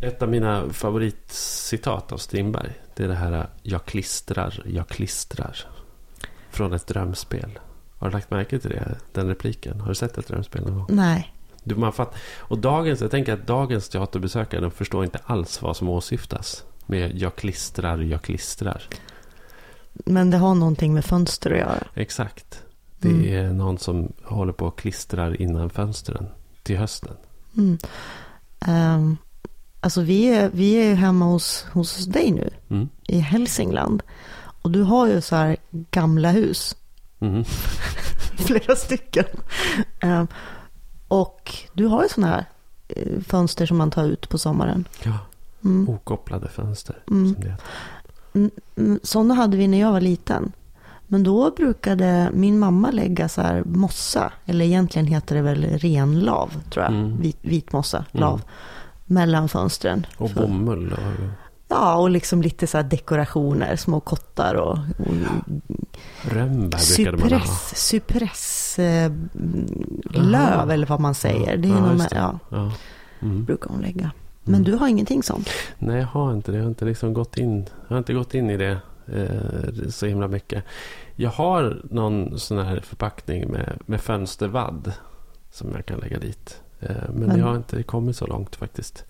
[0.00, 2.72] Ett av mina favoritcitat av Strindberg.
[2.96, 5.56] Det är det här Jag klistrar, jag klistrar.
[6.50, 7.58] Från ett drömspel.
[7.98, 8.96] Har du lagt märke till det?
[9.12, 9.80] Den repliken.
[9.80, 10.86] Har du sett ett drömspel någon gång?
[10.88, 11.34] Nej.
[11.64, 15.76] Du, man fatt, och dagens, jag tänker att dagens teaterbesökare de förstår inte alls vad
[15.76, 16.64] som åsyftas.
[16.86, 18.82] Med jag klistrar, jag klistrar.
[19.92, 21.86] Men det har någonting med fönster att göra.
[21.94, 22.62] Exakt.
[22.98, 23.34] Det Mm.
[23.34, 26.26] är någon som håller på och klistrar innan fönstren
[26.62, 27.16] till hösten.
[27.56, 27.78] Mm.
[28.60, 29.16] Ehm,
[29.80, 32.88] alltså vi är, vi är ju hemma hos, hos dig nu Mm.
[33.06, 34.02] i Hälsingland.
[34.62, 36.76] Och du har ju så här gamla hus.
[37.20, 37.44] Mm.
[38.38, 39.24] Flera stycken.
[40.00, 40.26] Ehm,
[41.08, 42.44] och du har ju sådana här
[42.88, 44.84] eh, fönster som man tar ut på sommaren.
[45.04, 45.18] Ja,
[45.64, 45.88] Mm.
[45.88, 47.02] okopplade fönster.
[47.10, 47.34] Mm.
[47.34, 47.64] Som det heter.
[48.76, 50.52] Mm, Sådana hade vi när jag var liten.
[51.06, 56.52] Men då brukade min mamma lägga så här mossa, eller egentligen heter det väl renlav,
[56.70, 56.92] tror jag.
[56.94, 57.20] Mm.
[57.20, 58.20] Vit, vitmossa, Mm.
[58.20, 58.42] lav,
[59.10, 60.06] mellan fönstren.
[60.16, 60.92] Och bomull.
[60.92, 60.98] Och,
[61.72, 65.14] Ja, och liksom lite så dekorationer, små kottar och, och
[66.22, 67.38] rönnbär brukade man ha.
[67.40, 69.12] cypress, cypress eh,
[70.14, 71.56] eller vad man säger.
[71.56, 72.08] Det är Ja, det.
[72.16, 72.72] ja, Ja.
[73.22, 73.44] Mm.
[73.44, 74.10] brukar hon lägga.
[74.44, 74.64] Men Mm.
[74.64, 75.48] du har ingenting sånt?
[75.78, 76.56] Nej, jag har inte det.
[76.58, 78.78] Jag har inte, liksom gått, in, jag har inte gått in i det
[79.14, 80.64] eh, så himla mycket.
[81.16, 84.92] Jag har någon sån här förpackning med, med fönstervadd
[85.52, 86.60] som jag kan lägga dit.
[86.80, 89.04] Eh, men, Men- jag har inte kommit så långt faktiskt.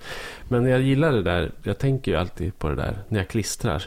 [0.48, 1.52] Men jag gillar det där.
[1.62, 3.84] Jag tänker ju alltid på det där när jag klistrar.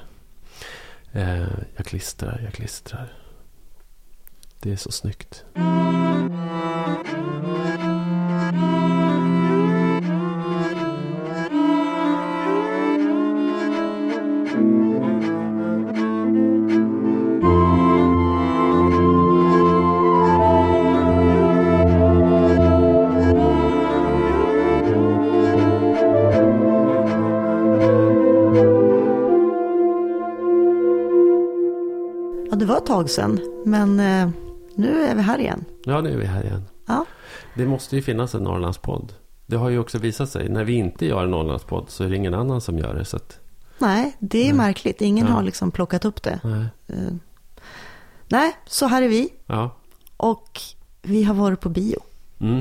[1.12, 3.14] Eh, jag klistrar, jag klistrar.
[4.60, 5.46] Det är så snyggt.
[32.64, 34.30] Det var ett tag sedan, men eh,
[34.76, 35.66] nu är vi här igen.
[35.86, 36.64] Ja, nu är vi här igen.
[36.86, 37.06] Ja.
[37.56, 39.14] Det måste ju finnas en Norrlandspodd.
[39.46, 40.50] Det har ju också visat sig.
[40.50, 43.06] När vi inte gör en Norrlandspodd så är det ingen annan som gör det.
[43.06, 43.40] Så att,
[43.78, 44.54] Nej, det är Nej.
[44.54, 45.02] märkligt.
[45.02, 45.34] Ingen Ja.
[45.34, 46.40] har liksom plockat upp det.
[46.44, 46.66] nej.
[46.88, 47.14] Eh,
[48.28, 49.30] nej, så här är vi.
[49.46, 49.76] Ja.
[50.18, 50.62] Och
[51.02, 52.00] vi har varit på bio.
[52.40, 52.60] Mm.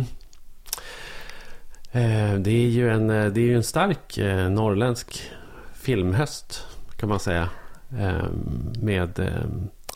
[1.93, 5.23] Eh, det, är ju en, eh, det är ju en stark eh, norrländsk
[5.75, 7.49] filmhöst kan man säga.
[7.99, 8.27] Eh,
[8.83, 9.21] med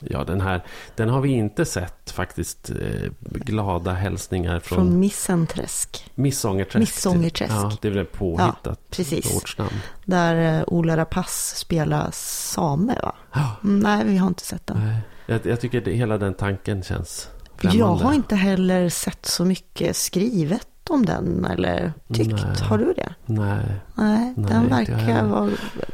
[0.01, 0.63] ja, den här.
[0.95, 2.69] Den har vi inte sett faktiskt.
[2.69, 6.11] Eh, glada hälsningar från, Från Missenträsk.
[6.15, 6.79] Missångerträsk.
[6.79, 7.53] Missångerträsk.
[7.53, 9.35] Ja, det är väl påhittat precis.
[9.37, 9.73] ortsnamn.
[10.05, 13.15] Där eh, Ola Rapace spelar same va?
[13.33, 14.77] Ja, Mm, nej, vi har inte sett den.
[14.85, 14.99] nej.
[15.25, 17.79] Jag, jag tycker det, hela den tanken känns främmande.
[17.79, 22.31] Jag har inte heller sett så mycket skrivet om den eller tyckt.
[22.31, 22.57] Nej.
[22.61, 23.13] Har du det?
[23.25, 23.65] Nej.
[23.95, 25.49] Nej, Nej, den jag verkar vara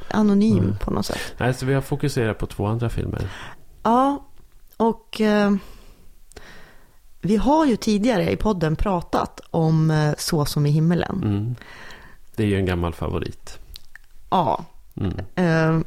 [0.09, 0.77] anonym Mm.
[0.77, 1.19] på något sätt.
[1.37, 3.27] Nej, så vi har fokuserat på två andra filmer.
[3.83, 4.25] Ja,
[4.77, 5.53] och eh,
[7.21, 11.21] vi har ju tidigare i podden pratat om eh, Så som i himmelen.
[11.23, 11.55] Mm.
[12.35, 13.59] Det är ju en gammal favorit.
[14.29, 15.19] Ja, Mm.
[15.35, 15.85] eh,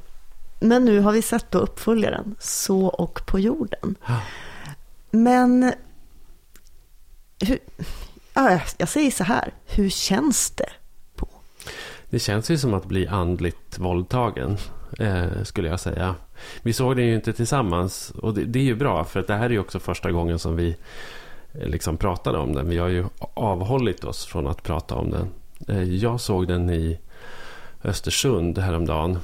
[0.61, 3.95] men nu har vi sett då uppföljaren Så och på jorden.
[4.07, 4.21] Ja.
[5.11, 5.73] Men
[7.41, 7.59] hur,
[8.35, 10.69] ja, jag säger så här, hur känns det?
[12.11, 14.57] Det känns ju som att bli andligt våldtagen.
[14.99, 16.15] Eh, skulle jag säga.
[16.63, 18.11] Vi såg den ju inte tillsammans.
[18.23, 19.05] Och det, det är ju bra.
[19.05, 20.77] För att det här är ju också första gången som vi
[21.53, 22.69] eh, liksom pratade om den.
[22.69, 25.29] Vi har ju avhållit oss från att prata om den.
[25.69, 26.99] Eh, jag såg den i
[27.85, 29.19] Östersund häromdagen.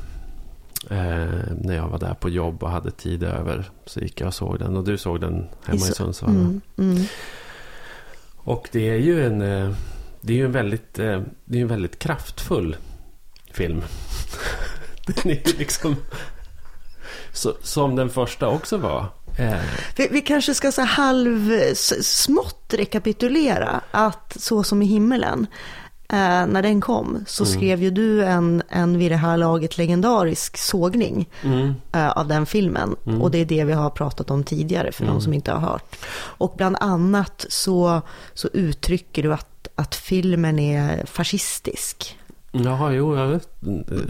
[0.90, 1.26] Eh,
[1.60, 3.70] när jag var där på jobb och hade tid över.
[3.86, 4.76] Så gick jag och såg den.
[4.76, 5.32] Och du såg den
[5.66, 6.34] hemma i, I Su- Sundsvall.
[6.34, 6.40] va?
[6.40, 7.04] Mm, mm.
[8.36, 9.70] Och det är ju en, eh,
[10.22, 12.76] det är ju en, väldigt, eh, det är en väldigt kraftfull
[13.52, 13.82] film.
[15.06, 15.96] Den är liksom...
[17.32, 19.06] Så, som den första också var.
[19.38, 19.54] Eh,
[19.96, 21.50] Vi, vi kanske ska så halv
[22.02, 25.46] smått rekapitulera att Så som i himmelen,
[26.08, 27.56] eh, när den kom så Mm.
[27.56, 32.46] skrev ju du en, en vid det här laget legendarisk sågning mm, eh, av den
[32.46, 32.96] filmen.
[33.06, 33.22] Mm.
[33.22, 35.14] Och det är det vi har pratat om tidigare för Mm.
[35.14, 35.96] de som inte har hört.
[36.14, 38.02] Och bland annat så,
[38.34, 42.18] så uttrycker du att, att filmen är fascistisk.
[42.52, 43.48] jaha, jo, jag, vet,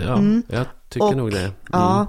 [0.06, 0.43] ja, Mm.
[0.49, 1.41] jag tycker Och- nog det.
[1.43, 1.53] Mm.
[1.73, 2.06] Ja,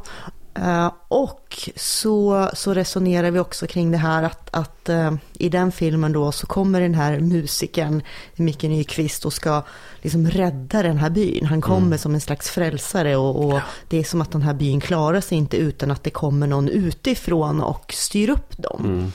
[0.55, 5.71] eh, och så, så resonerar vi också kring det här att, att eh, i den
[5.71, 8.01] filmen då så kommer den här musikern
[8.35, 9.63] Micke Nyqvist och ska
[10.01, 11.45] liksom rädda den här byn.
[11.45, 11.97] Han kommer Mm.
[11.97, 13.59] som en slags frälsare och, och
[13.89, 16.69] det är som att den här byn klarar sig inte utan att det kommer någon
[16.69, 19.11] utifrån och styr upp dem.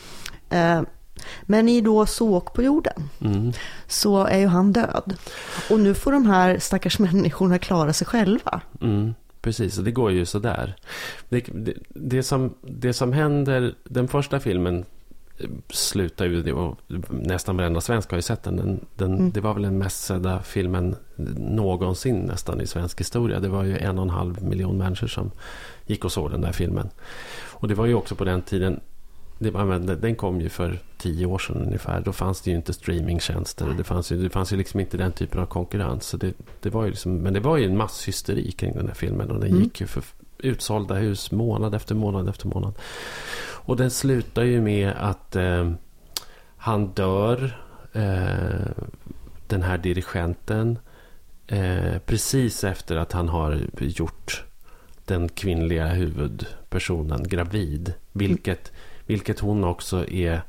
[0.50, 0.87] Mm.
[1.42, 3.52] Men i då Såk på jorden Mm.
[3.86, 5.16] så är ju han död.
[5.70, 8.60] Och nu får de här stackars människorna klara sig själva.
[8.80, 10.76] Mm, precis, och det går ju sådär.
[11.28, 14.84] Det, det, det, som, det som händer, den första filmen
[15.69, 16.78] slutar ju, och
[17.08, 18.56] nästan varenda svensk har ju sett den.
[18.56, 19.31] den, den Mm.
[19.31, 20.96] Det var väl den mest sedda filmen
[21.36, 23.40] någonsin nästan i svensk historia.
[23.40, 25.31] Det var ju en och en halv miljon människor som
[25.86, 26.88] gick och såg den där filmen.
[27.50, 28.81] Och det var ju också på den tiden
[29.38, 32.00] det men den kom ju för tio år sedan ungefär.
[32.00, 33.75] Då fanns det ju inte streamingtjänster.
[33.76, 36.06] Det fanns ju, det fanns ju liksom inte den typen av konkurrens.
[36.06, 38.94] Så det, det var ju liksom, men det var ju en masshysteri kring den här
[38.94, 39.31] filmen.
[39.31, 39.62] Och den Mm.
[39.62, 40.02] gick ju för
[40.38, 42.75] utsålda hus månad efter månad efter månad.
[43.40, 45.70] Och den slutar ju med att eh,
[46.56, 47.58] han dör.
[47.93, 48.67] Eh,
[49.49, 50.79] den här dirigenten.
[51.46, 54.44] Eh, precis efter att han har gjort
[55.05, 57.94] den kvinnliga huvudpersonen gravid.
[58.12, 58.73] Vilket,
[59.08, 60.43] vilket hon också är.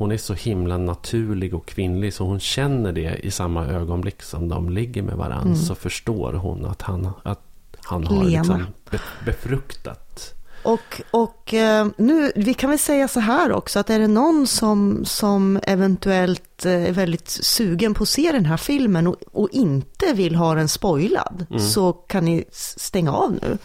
[0.00, 4.48] Hon är så himla naturlig och kvinnlig så hon känner det i samma ögonblick som
[4.48, 5.46] de ligger med varandra.
[5.46, 5.56] Mm.
[5.56, 7.40] Så förstår hon att han, att
[7.84, 8.42] han har Lena.
[8.42, 10.34] liksom be, befruktat.
[10.62, 14.46] Och, och eh, nu, vi kan väl säga så här också, att är det någon
[14.46, 19.48] som, som eventuellt eh, är väldigt sugen på att se den här filmen och, och
[19.52, 21.62] inte vill ha den spoilad, Mm.
[21.62, 22.44] så kan ni
[22.76, 23.58] stänga av nu.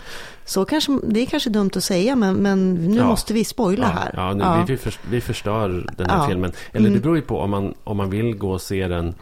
[0.48, 3.08] Så kanske, det är kanske dumt att säga, men, men nu Ja.
[3.08, 4.14] måste vi spoila här.
[4.18, 4.64] Ja, nu, Ja.
[4.68, 6.28] Vi, vi, först, vi förstör den här Ja.
[6.28, 6.52] filmen.
[6.72, 7.02] Eller det Mm.
[7.02, 9.16] beror ju på om man, om man vill gå och se den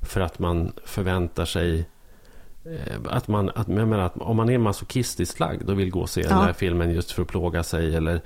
[0.00, 1.86] för att man förväntar sig
[2.64, 6.00] eh, att man, att, jag menar, att om man är masochistiskt lagd och vill gå
[6.00, 6.42] och se den Ja.
[6.44, 8.20] här filmen just för att plåga sig eller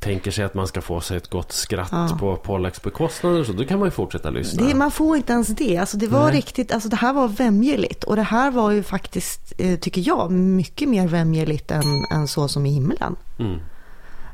[0.00, 2.16] tänker sig att man ska få sig ett gott skratt Ja.
[2.20, 4.66] på Pollacks bekostnader så då kan man ju fortsätta lyssna.
[4.66, 5.76] Det, man får inte ens det.
[5.76, 6.36] Alltså det var Nej.
[6.36, 8.04] riktigt, alltså det här var vämjeligt.
[8.04, 12.48] Och det här var ju faktiskt, eh, tycker jag, mycket mer vämjeligt än, än så
[12.48, 13.16] som i himlen.
[13.38, 13.58] Mm.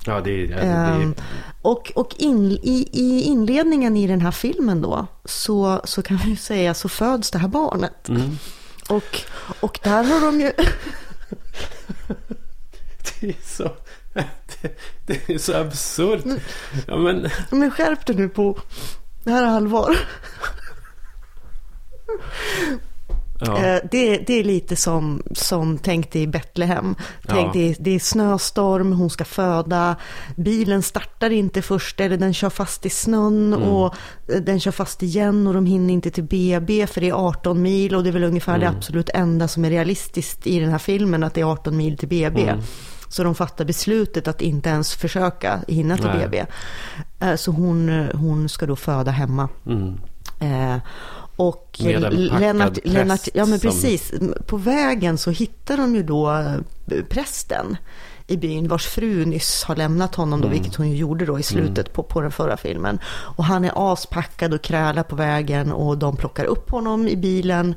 [0.06, 1.14] Ja, det ja, det är Ehm,
[1.62, 6.30] och och in, i, i inledningen i den här filmen då, så, så kan vi
[6.30, 8.08] ju säga så föds det här barnet.
[8.08, 8.38] mm.
[8.88, 9.20] Och,
[9.60, 10.52] och där har de ju,
[13.20, 13.70] det är så...
[15.06, 16.24] Det, det är så absurt.
[16.86, 17.28] Ja, men...
[17.50, 18.58] men skärp dig nu på,
[19.24, 19.96] det här är allvar.
[23.40, 23.58] Ja.
[23.64, 26.94] Eh, Det, det är lite som, som tänk dig i Betlehem.
[27.26, 27.50] Tänk Ja.
[27.52, 29.96] det, är- det är snöstorm, hon ska föda,
[30.36, 33.68] bilen startar inte först eller den kör fast i snön Mm.
[33.68, 33.94] och
[34.28, 37.62] eh, den kör fast igen och de hinner inte till BB för det är 18
[37.62, 38.78] mil och det är väl ungefär det Mm.
[38.78, 42.08] absolut enda som är realistiskt i den här filmen att det är 18 mil till
[42.08, 42.42] BB.
[42.42, 42.60] Mm.
[43.08, 46.18] Så de fattar beslutet att inte ens försöka hinna till Nej.
[46.28, 46.46] BB.
[47.20, 49.48] Eh, Så hon, hon ska då föda hemma.
[49.66, 49.94] Mm.
[50.40, 50.78] Eh,
[51.36, 54.12] och Lennart, Lennart, ja men som- precis,
[54.46, 57.76] på vägen så hittar de ju då eh, prästen
[58.26, 60.58] i byn vars fru nyss har lämnat honom då, Mm.
[60.58, 62.98] vilket hon ju gjorde då i slutet på, på den förra filmen.
[63.08, 67.74] Och han är aspackad och krälar på vägen och de plockar upp honom i bilen.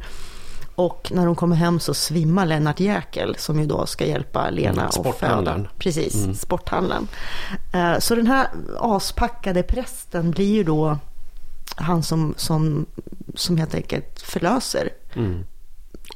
[0.79, 4.81] Och när de kommer hem så svimmar Lennart Jäkel som ju då ska hjälpa Lena
[4.81, 5.59] Mm, sporthandlaren.
[5.61, 5.69] föda.
[5.77, 6.35] Precis, Mm.
[6.35, 7.07] sporthandlaren.
[7.73, 8.47] Eh, Så den här
[8.79, 10.97] aspackade prästen blir ju då
[11.75, 12.85] han som, som,
[13.35, 15.45] som helt enkelt förlöser Mm.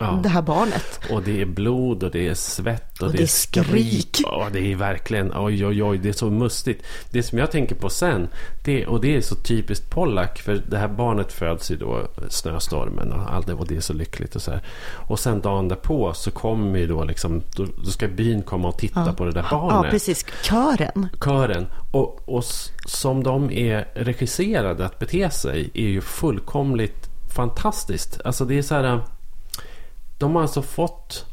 [0.06, 0.20] Ja.
[0.24, 1.00] det här barnet.
[1.12, 4.18] Och det är blod och det är svett och, Och det, det är skrik.
[4.24, 6.84] Ja, det är verkligen, oj oj oj, det är så mustigt.
[7.10, 8.28] Det som jag tänker på sen,
[8.64, 13.12] det, och det är så typiskt Pollack, för det här barnet föds i då snöstormen
[13.12, 14.62] och allt det, och det är så lyckligt och så här.
[15.08, 18.78] Och sen dagen därpå så kommer ju då liksom, då, då ska byn komma och
[18.78, 19.14] titta Ja.
[19.14, 19.92] på det där Ja, barnet.
[19.92, 20.26] precis.
[20.44, 21.08] Kören.
[21.26, 21.66] kören.
[21.92, 22.44] Och, och
[22.86, 28.22] som de är regisserade att bete sig är ju fullkomligt fantastiskt.
[28.26, 29.00] Alltså det är så här.
[30.24, 31.26] De har alltså fått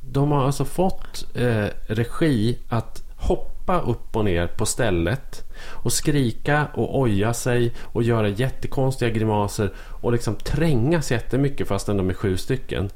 [0.00, 5.44] De har alltså fått eh, regi att hoppa upp och ner på stället
[5.84, 12.10] och skrika och oja sig och göra jättekonstiga grimaser och liksom trängas jättemycket fastän de
[12.10, 12.90] är sju stycken.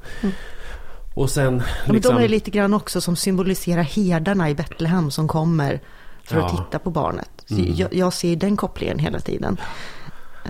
[1.15, 1.61] Och sen Mm.
[1.87, 2.15] Ja, liksom...
[2.15, 5.81] De är lite grann också som symboliserar herdarna i Betlehem som kommer
[6.23, 6.57] för att Ja.
[6.65, 7.45] titta på barnet.
[7.51, 7.73] Mm.
[7.75, 9.57] jag, jag ser den kopplingen hela tiden.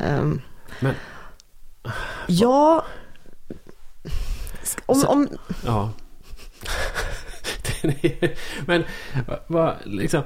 [0.04, 0.42] Ehm,
[0.80, 0.94] Men
[2.28, 2.86] ja,
[4.86, 5.28] om, Så- om,
[5.66, 5.90] Ja.
[8.66, 8.84] Men
[9.48, 10.22] vad, liksom,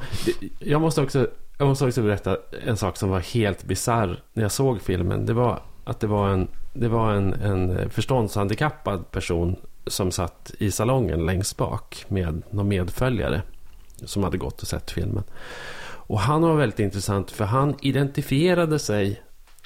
[0.60, 1.28] jag, måste också,
[1.58, 5.26] jag måste också berätta en sak som var helt bizarr när jag såg filmen.
[5.26, 9.56] Det var att det var en, det var en, en förståndshandikappad person
[9.88, 13.42] som satt i salongen längst bak med någon medföljare
[14.06, 15.24] som hade gått och sett filmen.
[15.90, 19.22] Och han var väldigt intressant för han identifierade sig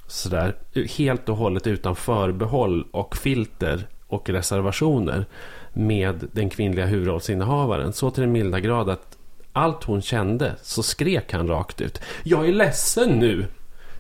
[0.08, 0.56] sådär
[0.98, 5.26] helt och hållet utan förbehåll och filter och reservationer
[5.74, 7.94] med den kvinnliga huvudrollsinnehavaren.
[7.94, 9.18] Så till den milda grad att
[9.54, 12.02] allt hon kände så skrek han rakt ut.
[12.24, 13.46] Jag är ledsen nu!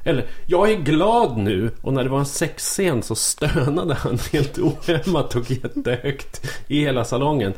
[0.03, 1.71] Eller, jag är glad nu.
[1.81, 7.03] Och när det var en sexscen så stönade han helt ohämmat och jättehögt i hela
[7.03, 7.53] salongen.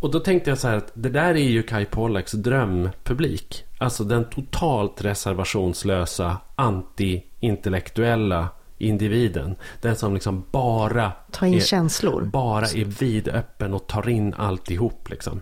[0.00, 3.64] Och då tänkte jag så här att det där är ju Kai Pollaks drömpublik.
[3.78, 8.48] Alltså den totalt reservationslösa, anti-intellektuella
[8.82, 9.56] individen.
[9.80, 11.12] Den som liksom bara...
[11.30, 12.22] Ta in är, känslor.
[12.22, 15.40] Bara är vidöppen och tar in alltihop liksom.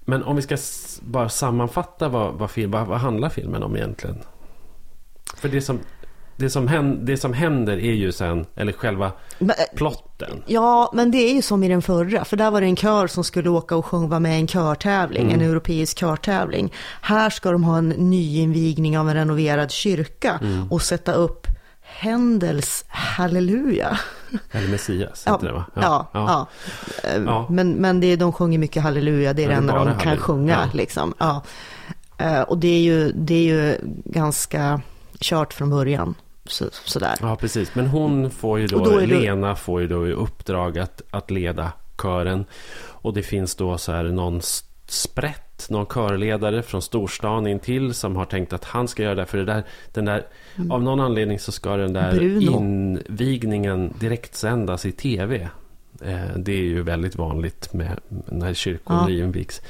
[0.00, 0.56] Men om vi ska
[1.00, 4.18] bara sammanfatta vad, vad, film, vad, vad handlar filmen om egentligen?
[5.36, 5.78] För det som,
[6.36, 10.42] det som, händer, det som händer är ju sen, eller själva men, eh, plotten.
[10.46, 13.06] Ja, men det är ju som i den förra, för där var det en kör
[13.06, 15.40] som skulle åka och sjunga med en körtävling, mm.
[15.40, 16.72] en europeisk körtävling.
[17.00, 20.72] Här ska de ha en nyinvigning av en renoverad kyrka mm.
[20.72, 21.46] och sätta upp
[21.90, 23.98] Händels Halleluja.
[24.50, 25.64] Eller Messias, ja, det va?
[25.74, 26.46] Ja, ja,
[27.02, 27.10] ja.
[27.26, 27.46] ja.
[27.50, 30.70] Men, men det, de sjunger mycket halleluja, det är det enda de kan sjunga.
[30.72, 31.14] Liksom.
[31.18, 31.42] Ja.
[32.18, 34.80] Eh, och det är, ju, det är ju ganska
[35.18, 36.14] kört från början.
[36.44, 37.14] Så, sådär.
[37.20, 37.74] Ja, precis.
[37.74, 39.56] Men hon får ju då, då Lena det...
[39.56, 42.44] får ju då i uppdrag att, att leda kören.
[42.82, 44.40] Och det finns då så här någon
[44.86, 49.26] sprätt, någon körledare från storstan in till som har tänkt att han ska göra det.
[49.26, 50.26] För det där, den där,
[50.56, 50.70] mm.
[50.70, 52.58] av någon anledning så ska den där Bruno.
[52.58, 55.48] invigningen direkt sändas i tv.
[56.04, 59.10] Eh, det är ju väldigt vanligt med när kyrkor ja.
[59.10, 59.62] invigs.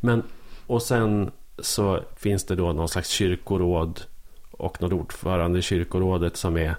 [0.00, 0.22] Men,
[0.66, 4.00] och sen så finns det då någon slags kyrkoråd
[4.50, 6.76] och någon ordförande i kyrkorådet som är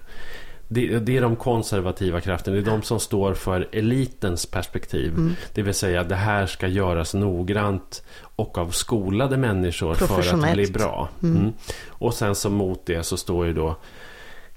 [0.68, 2.56] det, det, är de konservativa krafterna.
[2.56, 5.14] Det är de som står för elitens perspektiv.
[5.14, 5.34] Mm.
[5.54, 8.02] Det vill säga det här ska göras noggrant
[8.38, 11.08] och av skolade människor för att bli bra.
[11.22, 11.36] Mm.
[11.36, 11.52] Mm.
[11.88, 13.76] Och sen så mot det så står ju då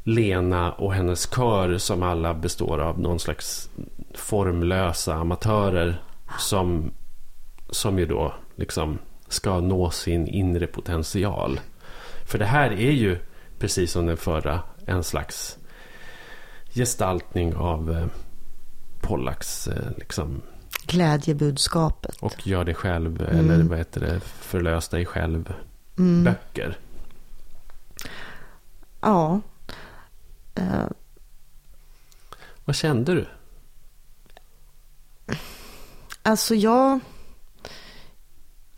[0.04, 3.70] Lena och hennes kör som alla består av någon slags
[4.14, 6.02] formlösa amatörer
[6.40, 6.92] som,
[7.70, 11.60] som ju då liksom ska nå sin inre potential.
[12.26, 13.18] För det här är ju,
[13.60, 15.58] precis som den förra, en slags
[16.74, 18.06] gestaltning av eh,
[19.02, 20.42] Pollaks eh, liksom,
[20.92, 22.18] glädjebudskapet.
[22.20, 23.52] Och gör det själv, mm.
[23.52, 25.54] eller vad heter det, förlös dig själv
[25.98, 26.24] mm.
[26.24, 26.78] böcker.
[29.02, 29.42] Ja.
[30.60, 30.88] Uh.
[32.66, 33.28] Vad kände du?
[36.24, 37.00] Alltså jag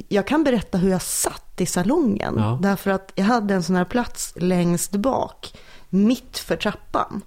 [0.08, 2.36] jag kan berätta hur jag satt i salongen.
[2.38, 2.60] Ja.
[2.62, 5.54] Därför att jag hade en sån här plats längst bak,
[5.90, 7.22] mitt för trappan.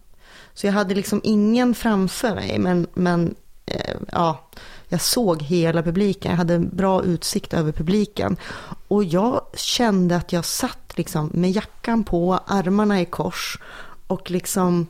[0.54, 3.34] Så jag hade liksom ingen framför mig, men, men
[3.66, 4.48] eh, ja,
[4.88, 6.30] jag såg hela publiken.
[6.30, 8.36] Jag hade en bra utsikt över publiken.
[8.88, 13.58] Och jag kände att jag satt liksom med jackan på, armarna i kors
[14.06, 14.86] och liksom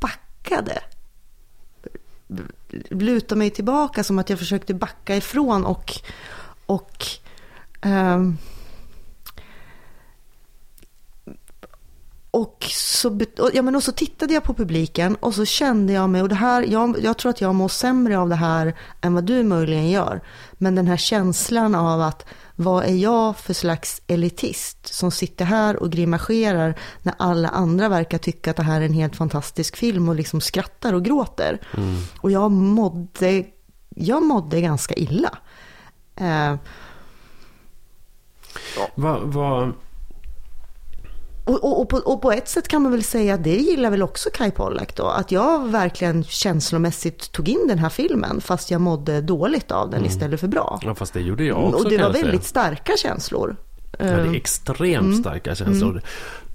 [0.00, 0.82] backade.
[2.90, 6.00] Lutade mig tillbaka som att jag försökte backa ifrån och
[6.70, 7.06] och,
[7.82, 8.38] um,
[12.30, 13.20] och, så,
[13.52, 16.34] ja, men och så tittade jag på publiken och så kände jag mig, och det
[16.34, 19.90] här, jag, jag tror att jag mår sämre av det här än vad du möjligen
[19.90, 20.20] gör.
[20.52, 25.76] Men den här känslan av att vad är jag för slags elitist som sitter här
[25.76, 30.08] och grimaserar när alla andra verkar tycka att det här är en helt fantastisk film
[30.08, 31.60] och liksom skrattar och gråter.
[31.76, 31.96] Mm.
[32.20, 33.44] Och jag mådde,
[33.88, 35.38] jag mådde ganska illa.
[36.16, 36.56] Eh,
[38.96, 39.20] vad...
[39.20, 39.72] Va...
[41.50, 43.90] Och, och, och, på, och, på, ett sätt kan man väl säga att det gillar
[43.90, 45.06] väl också Kai Pollak då.
[45.06, 49.98] Att jag verkligen känslomässigt tog in den här filmen fast jag mådde dåligt av den
[49.98, 50.10] mm.
[50.10, 50.80] istället för bra.
[50.82, 53.56] Ja fast det gjorde jag också Och det var väldigt starka känslor.
[53.98, 55.20] Ja, det är eh, extremt mm.
[55.20, 55.90] starka känslor.
[55.90, 56.02] Mm.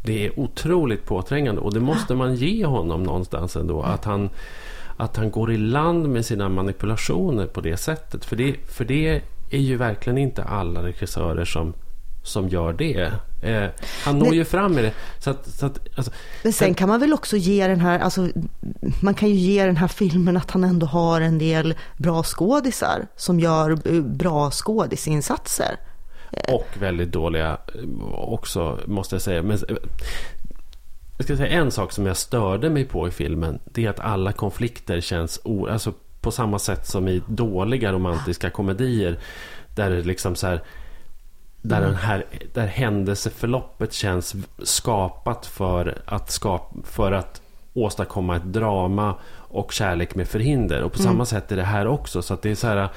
[0.04, 3.82] Det är otroligt påträngande och det måste man ge honom någonstans ändå.
[3.82, 4.30] Att han,
[4.98, 8.26] att han går i land med sina manipulationer på det sättet.
[8.26, 11.74] För det, för det är ju verkligen inte alla regissörer som,
[12.24, 13.12] som gör det.
[13.46, 13.70] Eh,
[14.04, 14.92] han når Men, ju fram med det.
[15.20, 16.12] Så att, så att, alltså,
[16.44, 18.30] Men sen kan man väl också ge den här, alltså,
[19.02, 23.08] man kan ju ge den här filmen att han ändå har en del bra skådisar
[23.16, 25.80] som gör eh, bra skådisinsatser.
[26.48, 29.42] Och väldigt dåliga eh, också, måste jag säga.
[29.42, 29.76] Men, eh,
[31.18, 33.60] jag ska säga en sak som jag störde mig på i filmen.
[33.66, 38.50] Det är att alla konflikter känns o, alltså på samma sätt som i dåliga romantiska
[38.50, 39.20] komedier.
[39.76, 40.64] Där det liksom så här,
[41.70, 47.42] där, den här, där händelseförloppet känns skapat för att, skap, för att
[47.74, 50.82] åstadkomma ett drama och kärlek med förhinder.
[50.82, 51.12] Och på mm.
[51.12, 52.22] samma sätt är det här också.
[52.22, 52.90] Så det är så här,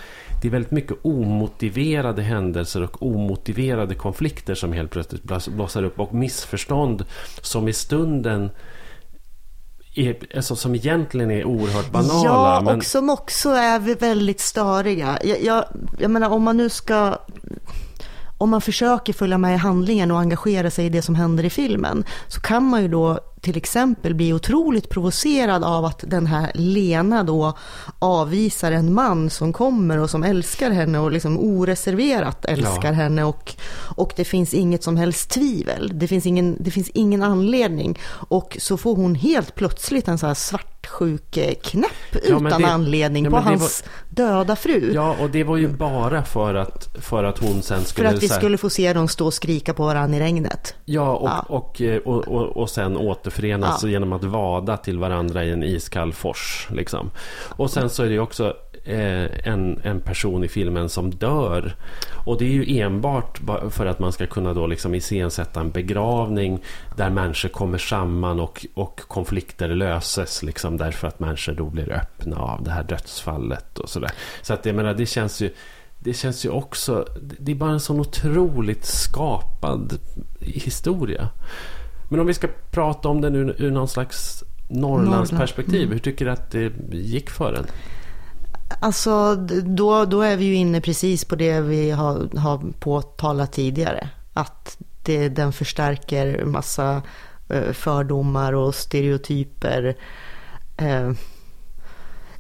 [0.43, 6.01] det är väldigt mycket omotiverade händelser och omotiverade konflikter som helt plötsligt blossar upp.
[6.01, 7.05] Och missförstånd
[7.43, 8.51] som i stunden
[9.95, 12.25] är, alltså, som egentligen är oerhört banala.
[12.25, 12.77] Ja, men...
[12.77, 15.19] och som också är väldigt störiga.
[15.25, 15.65] Jag, jag,
[15.99, 17.19] jag menar om man nu ska
[18.39, 21.51] om man försöker följa med i handlingen och engagera sig i det som händer i
[21.51, 26.51] filmen så kan man ju då till exempel bli otroligt provocerad av att den här
[26.55, 27.53] Lena då
[27.99, 32.93] avvisar en man som kommer och som älskar henne och liksom oreserverat älskar ja.
[32.93, 33.55] henne och,
[33.97, 35.93] och det finns inget som helst tvivel.
[35.95, 40.27] Det finns, ingen, det finns ingen anledning och så får hon helt plötsligt en så
[40.27, 44.93] här svartsjuk-knäpp ja, utan det, anledning ja, på hans var, döda fru.
[44.95, 48.09] Ja, och det var ju bara för att, för att hon sen skulle...
[48.09, 50.75] För att vi skulle få se dem stå och skrika på varandra i regnet.
[50.85, 51.45] Ja, och, ja.
[51.49, 52.97] Och, och, och, och sen
[53.29, 53.89] återförenas ja.
[53.89, 56.69] genom att vada till varandra i en iskall fors.
[56.71, 57.11] Liksom.
[57.57, 61.75] Och sen så är det också eh, en, en person i filmen som dör.
[62.27, 66.61] Och det är ju enbart för att man ska kunna då liksom iscensätta en begravning
[66.97, 72.37] där människor kommer samman och, och konflikter löses liksom därför att människor då blir öppna
[72.37, 74.11] av det här dödsfallet och sådär.
[74.43, 75.51] Så att jag menar, det känns ju
[76.01, 77.05] det känns ju också...
[77.21, 79.99] Det är bara en sån otroligt skapad
[80.41, 81.29] historia.
[82.09, 85.75] Men om vi ska prata om den ur, ur någon slags Norrlandsperspektiv.
[85.75, 85.93] Norrland.
[85.93, 87.67] Hur tycker du att det gick för den?
[88.81, 89.35] Alltså,
[89.65, 94.09] då, då är vi ju inne precis på det vi har, har påtalat tidigare.
[94.33, 97.03] Att det, den förstärker massa
[97.49, 99.97] eh, fördomar och stereotyper.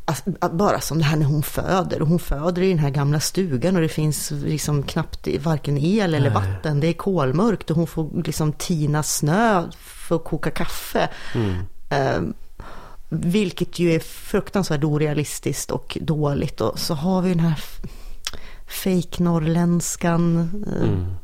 [0.09, 2.01] Alltså, bara som det här när hon föder.
[2.01, 6.31] Hon föder i den här gamla stugan och det finns liksom knappt varken el eller
[6.31, 6.35] Nej.
[6.35, 6.81] vatten.
[6.81, 11.09] Det är kolmörkt och hon får liksom tina snö för att koka kaffe.
[11.35, 11.57] Mm.
[11.89, 12.35] Eh,
[13.09, 16.61] vilket ju är fruktansvärt orealistiskt och dåligt.
[16.61, 17.65] Och så har vi den här
[18.67, 20.51] fake-norrländskan.
[20.67, 21.15] Eh, mm.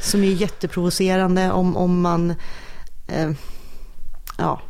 [0.00, 2.34] Som är jätteprovocerande om, om man...
[3.06, 3.30] Eh,
[4.38, 4.60] ja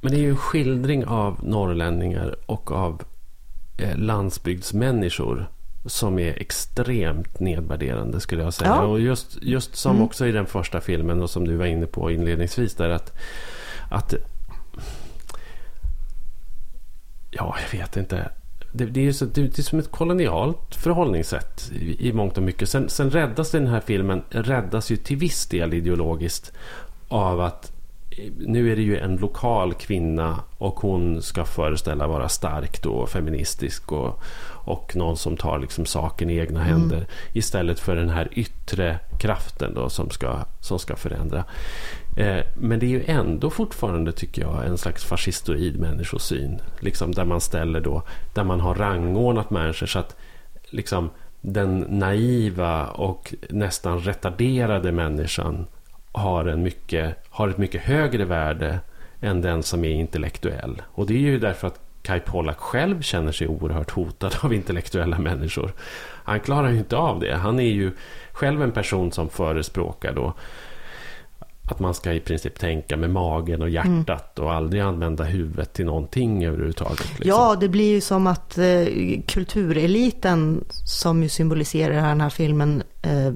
[0.00, 3.02] men det är ju en skildring av norrlänningar och av
[3.78, 5.48] eh, landsbygdsmänniskor
[5.86, 8.70] som är extremt nedvärderande skulle jag säga.
[8.70, 8.82] Ja.
[8.82, 10.04] Och just, just som mm.
[10.04, 13.12] också i den första filmen och som du var inne på inledningsvis där att,
[13.90, 14.14] att
[17.30, 18.30] Ja, jag vet inte.
[18.72, 22.68] Det, det är, så, det är som ett kolonialt förhållningssätt i, i mångt och mycket.
[22.68, 26.52] Sen, sen räddas den här filmen räddas ju till viss del ideologiskt
[27.08, 27.72] av att
[28.38, 33.92] nu är det ju en lokal kvinna och hon ska föreställa vara stark då, feministisk
[33.92, 34.22] och,
[34.64, 36.72] och någon som tar liksom saken i egna mm.
[36.72, 41.44] händer istället för den här yttre kraften då som ska, som ska förändra.
[42.16, 46.60] Eh, men det är ju ändå fortfarande, tycker jag, en slags fascistoid människosyn.
[46.80, 48.02] Liksom där man ställer då,
[48.34, 50.16] där man har rangordnat människor så att
[50.70, 55.66] liksom den naiva och nästan retarderade människan
[56.18, 58.80] har, en mycket, har ett mycket högre värde
[59.20, 60.82] än den som är intellektuell.
[60.86, 65.18] Och det är ju därför att Kai Pollak själv känner sig oerhört hotad av intellektuella
[65.18, 65.72] människor.
[66.24, 67.36] Han klarar ju inte av det.
[67.36, 67.92] Han är ju
[68.32, 70.34] själv en person som förespråkar då
[71.70, 74.48] att man ska i princip tänka med magen och hjärtat mm.
[74.48, 77.08] och aldrig använda huvudet till någonting överhuvudtaget.
[77.08, 77.28] Liksom.
[77.28, 78.84] Ja, det blir ju som att eh,
[79.26, 83.26] kultureliten som ju symboliserar den här filmen eh,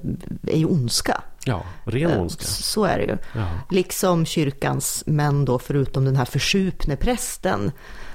[0.47, 1.23] är ju ondska.
[1.45, 2.45] Ja, ren eh, ondska.
[2.45, 3.17] Så är det ju.
[3.35, 3.47] Ja.
[3.71, 8.12] Liksom kyrkans män då, förutom den här försupne prästen Eh,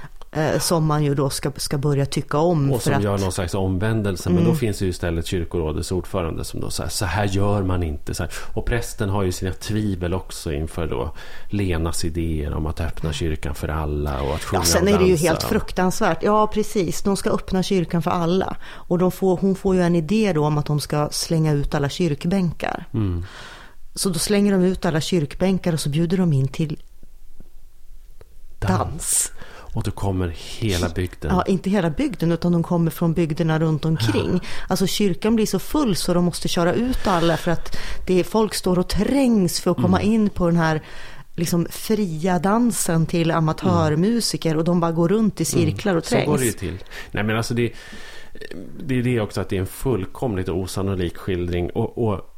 [0.60, 2.72] som man ju då ska, ska börja tycka om.
[2.72, 3.02] Och som att...
[3.02, 4.28] gör någon slags omvändelse.
[4.28, 4.34] Mm.
[4.34, 4.58] Men då mm.
[4.58, 8.14] finns ju istället kyrkorådets ordförande som då säger så här gör man inte.
[8.14, 8.32] Så här.
[8.54, 11.14] Och prästen har ju sina tvivel också inför då
[11.46, 15.04] Lenas idéer om att öppna kyrkan för alla och att sjunga Ja, sen är det
[15.04, 16.22] ju helt fruktansvärt.
[16.22, 17.02] Ja, precis.
[17.02, 18.56] De ska öppna kyrkan för alla.
[18.64, 21.74] Och de får, hon får ju en idé då om att de ska slänga ut
[21.74, 22.84] alla kyrkbänkar.
[22.94, 23.24] Mm.
[23.94, 26.82] Så då slänger de ut alla kyrkbänkar och så bjuder de in till
[28.58, 28.78] dans.
[28.78, 29.32] dans.
[29.78, 31.30] Och då kommer hela bygden.
[31.34, 34.30] Ja, inte hela bygden utan de kommer från bygderna runt omkring.
[34.32, 34.40] Ja.
[34.68, 38.24] Alltså kyrkan blir så full så de måste köra ut alla för att det är,
[38.24, 40.12] folk står och trängs för att komma mm.
[40.12, 40.82] in på den här
[41.34, 46.24] liksom fria dansen till amatörmusiker och de bara går runt i cirklar och trängs.
[46.24, 46.78] Så går det ju till.
[47.10, 47.72] Nej men alltså det,
[48.86, 51.70] det är det också att det är en fullkomligt osannolik skildring.
[51.70, 52.37] och, och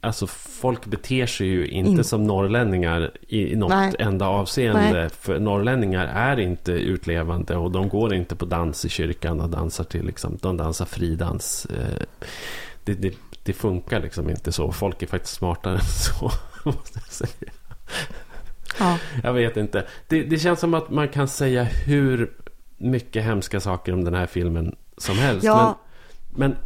[0.00, 0.26] alltså
[0.60, 2.04] folk beter sig ju inte In.
[2.04, 3.94] som norrlänningar i något Nej.
[3.98, 4.92] enda avseende.
[4.92, 5.08] Nej.
[5.10, 9.84] För norrlänningar är inte utlevande och de går inte på dans i kyrkan och dansar
[9.84, 11.66] till liksom, de dansar fridans.
[11.66, 12.02] Eh,
[12.84, 14.72] det, det, det, funkar liksom inte så.
[14.72, 16.30] Folk är faktiskt smartare än så.
[16.64, 17.52] Måste jag säga.
[18.78, 18.98] Ja.
[19.22, 19.86] Jag vet inte.
[20.08, 22.32] Det, det känns som att man kan säga hur
[22.76, 25.44] mycket hemska saker om den här filmen som helst.
[25.44, 25.78] Ja.
[26.30, 26.58] Men, men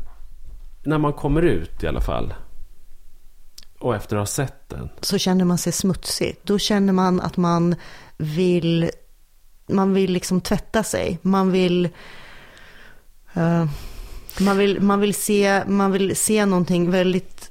[0.82, 2.34] när man kommer ut i alla fall
[3.80, 4.88] och efter att ha sett den.
[5.00, 6.36] Så känner man sig smutsig.
[6.42, 7.74] Då känner man att man
[8.16, 8.90] vill,
[9.66, 11.18] man vill liksom tvätta sig.
[11.22, 11.88] Man vill,
[13.36, 13.64] uh,
[14.40, 17.50] Man vill, man vill, se, man vill se någonting väldigt...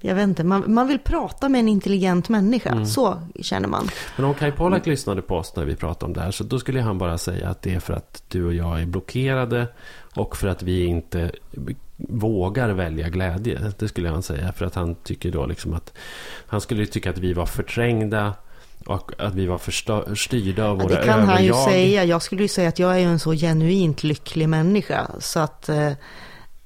[0.00, 2.70] Jag vet inte, man, man vill prata med en intelligent människa.
[2.70, 2.86] Mm.
[2.86, 3.88] Så känner man.
[4.16, 6.58] Men om Kai Pollak lyssnade på oss när vi pratade om det här så då
[6.58, 9.68] skulle han bara säga att det är för att du och jag är blockerade
[10.14, 11.30] och för att vi inte
[11.96, 13.72] vågar välja glädje.
[13.78, 14.52] Det skulle han säga.
[14.52, 15.92] För att han tycker då liksom att
[16.46, 18.32] han skulle tycka att vi var förträngda
[18.86, 21.68] och att vi var förstö- styrda av Ja, våra det kan han ju överjag.
[21.70, 22.04] säga.
[22.04, 25.10] Jag skulle ju säga att jag är en så genuint lycklig människa.
[25.18, 25.92] Så att, eh,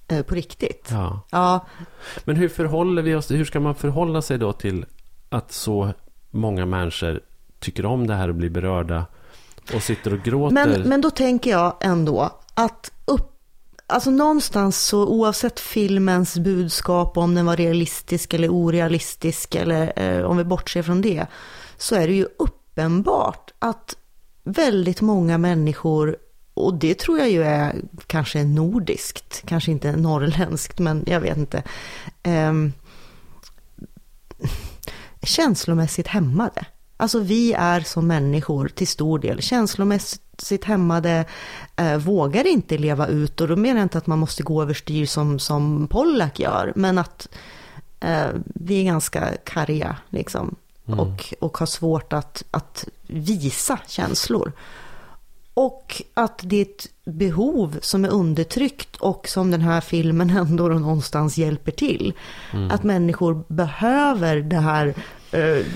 [0.08, 0.88] eh, på riktigt.
[0.90, 1.20] Ja.
[1.30, 1.66] Ja,
[2.24, 3.30] Men hur förhåller vi oss?
[3.30, 4.84] Hur ska man förhålla sig då till
[5.28, 5.92] att så
[6.30, 7.20] många människor
[7.58, 9.06] tycker om det här och blir berörda
[9.74, 10.54] och sitter och gråter?
[10.54, 13.32] men, men då tänker jag ändå att upp,
[13.90, 20.36] alltså någonstans så oavsett filmens budskap, om den var realistisk eller orealistisk eller eh, om
[20.36, 21.26] vi bortser från det,
[21.78, 23.96] så är det ju uppenbart att
[24.44, 26.16] väldigt många människor,
[26.54, 31.62] och det tror jag ju är kanske nordiskt, kanske inte norrländskt, men jag vet inte,
[32.22, 32.52] eh,
[35.22, 36.64] känslomässigt hämmade.
[36.96, 40.22] Alltså vi är som människor till stor del känslomässigt
[40.64, 41.24] hämmade,
[41.76, 43.40] eh, vågar inte leva ut.
[43.40, 46.98] Och då menar jag inte att man måste gå överstyr som, som Pollack gör, men
[46.98, 47.28] att
[48.00, 50.56] eh, vi är ganska karga liksom.
[50.86, 54.52] Och, och har svårt att, att visa känslor.
[55.54, 60.68] Och att det är ett behov som är undertryckt och som den här filmen ändå
[60.68, 62.12] då någonstans hjälper till.
[62.70, 64.94] Att människor behöver det här
[65.32, 65.66] eh,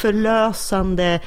[0.00, 1.20] förlösande,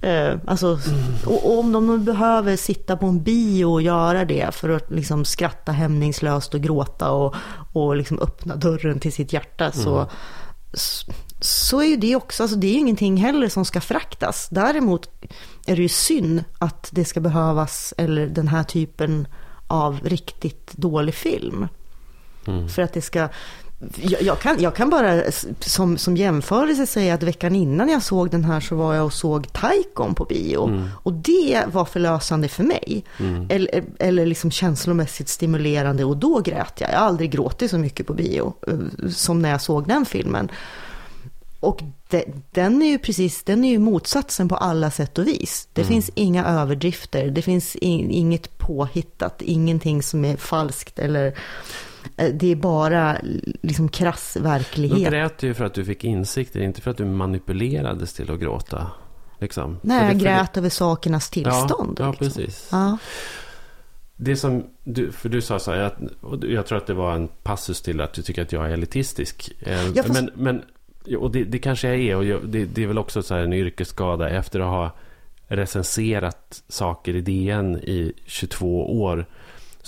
[0.00, 0.78] eh, alltså,
[1.26, 5.24] och, och om de behöver sitta på en bio och göra det för att liksom
[5.24, 7.34] skratta hämningslöst och gråta och,
[7.72, 10.10] och liksom öppna dörren till sitt hjärta så,
[10.72, 14.48] så, så är ju det också, alltså det är ju ingenting heller som ska fraktas.
[14.50, 15.10] Däremot
[15.66, 19.28] är det ju synd att det ska behövas, eller den här typen
[19.66, 21.68] av riktigt dålig film.
[22.68, 23.28] För att det ska...
[23.96, 25.22] Jag, jag, kan, jag kan bara
[25.60, 29.12] som, som jämförelse säga att veckan innan jag såg den här så var jag och
[29.12, 30.84] såg Taikon på bio.
[31.02, 33.04] Och det var förlösande för mig.
[33.48, 36.90] Eller, eller liksom känslomässigt stimulerande och då grät jag.
[36.90, 40.50] Jag har aldrig gråtit så mycket på bio eh, som när jag såg den filmen.
[41.60, 45.68] Och de, den är ju precis, den är ju motsatsen på alla sätt och vis.
[45.72, 51.34] Det finns inga överdrifter, det finns in, inget påhittat, ingenting som är falskt eller
[52.32, 53.16] det är bara
[53.62, 55.10] liksom krass Då verklighet.
[55.10, 58.40] grät du ju för att du fick insikter, inte för att du manipulerades till att
[58.40, 58.86] gråta.
[59.38, 59.78] Liksom.
[59.82, 61.96] Nej, jag grät över sakernas tillstånd.
[62.00, 62.26] Ja, ja liksom.
[62.42, 62.68] precis.
[62.72, 62.98] Ja.
[64.16, 67.28] Det som du, för du sa så här, och jag tror att det var en
[67.28, 69.52] passus till att du tycker att jag är elitistisk.
[69.60, 70.62] Eh, Ja, fast- Men, men
[71.18, 73.42] och det, det kanske jag är, och jag, det, det är väl också så här
[73.42, 74.90] en yrkesskada efter att ha
[75.48, 79.26] recenserat saker i DN i 22 år.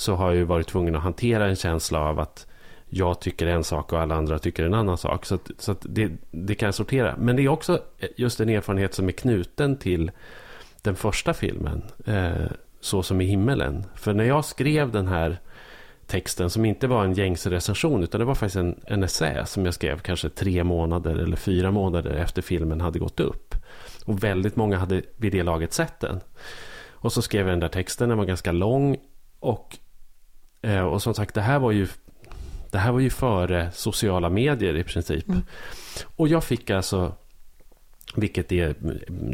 [0.02, 2.46] Så har jag ju varit tvungen att hantera en känsla av att
[2.88, 5.26] jag tycker en sak och alla andra tycker en annan sak.
[5.26, 7.14] Så, att, så att det, det kan jag sortera.
[7.18, 7.82] Men det är också
[8.16, 10.10] just en erfarenhet som är knuten till
[10.82, 11.82] den första filmen.
[12.06, 12.46] Eh,
[12.80, 13.84] så som i himmelen.
[13.94, 15.38] För när jag skrev den här
[16.06, 19.64] texten som inte var en gängse recension utan det var faktiskt en, en essä som
[19.64, 23.54] jag skrev kanske tre månader eller fyra månader efter filmen hade gått upp.
[24.04, 26.20] Och väldigt många hade vid det laget sett den.
[26.90, 28.96] Och så skrev jag den där texten, den var ganska lång.
[29.40, 29.78] Och,
[30.90, 31.88] och som sagt, det här var ju
[32.70, 35.24] det här var ju före sociala medier i princip.
[36.16, 37.12] Och jag fick alltså,
[38.14, 38.74] vilket är,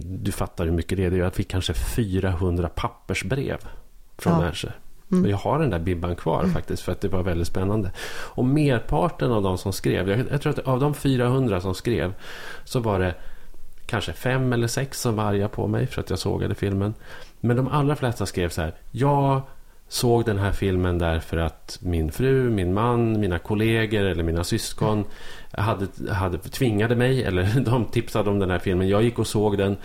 [0.04, 3.58] du fattar hur mycket det är, jag fick kanske 400 pappersbrev
[4.18, 4.40] från Ja.
[4.40, 4.72] människor.
[5.24, 7.90] Och jag har den där bibban kvar faktiskt för att det var väldigt spännande.
[8.10, 12.14] Och merparten av de som skrev, jag, jag tror att av de 400 som skrev
[12.64, 13.14] så var det
[13.86, 16.94] kanske fem eller sex som var arga på mig för att jag sågade filmen.
[17.40, 18.74] Men de allra flesta skrev så här.
[18.90, 19.42] Jag
[19.88, 25.04] såg den här filmen därför att min fru, min man, mina kollegor eller mina syskon
[25.50, 28.88] hade, hade tvingade mig eller de tipsade om den här filmen.
[28.88, 29.76] Jag gick och såg den.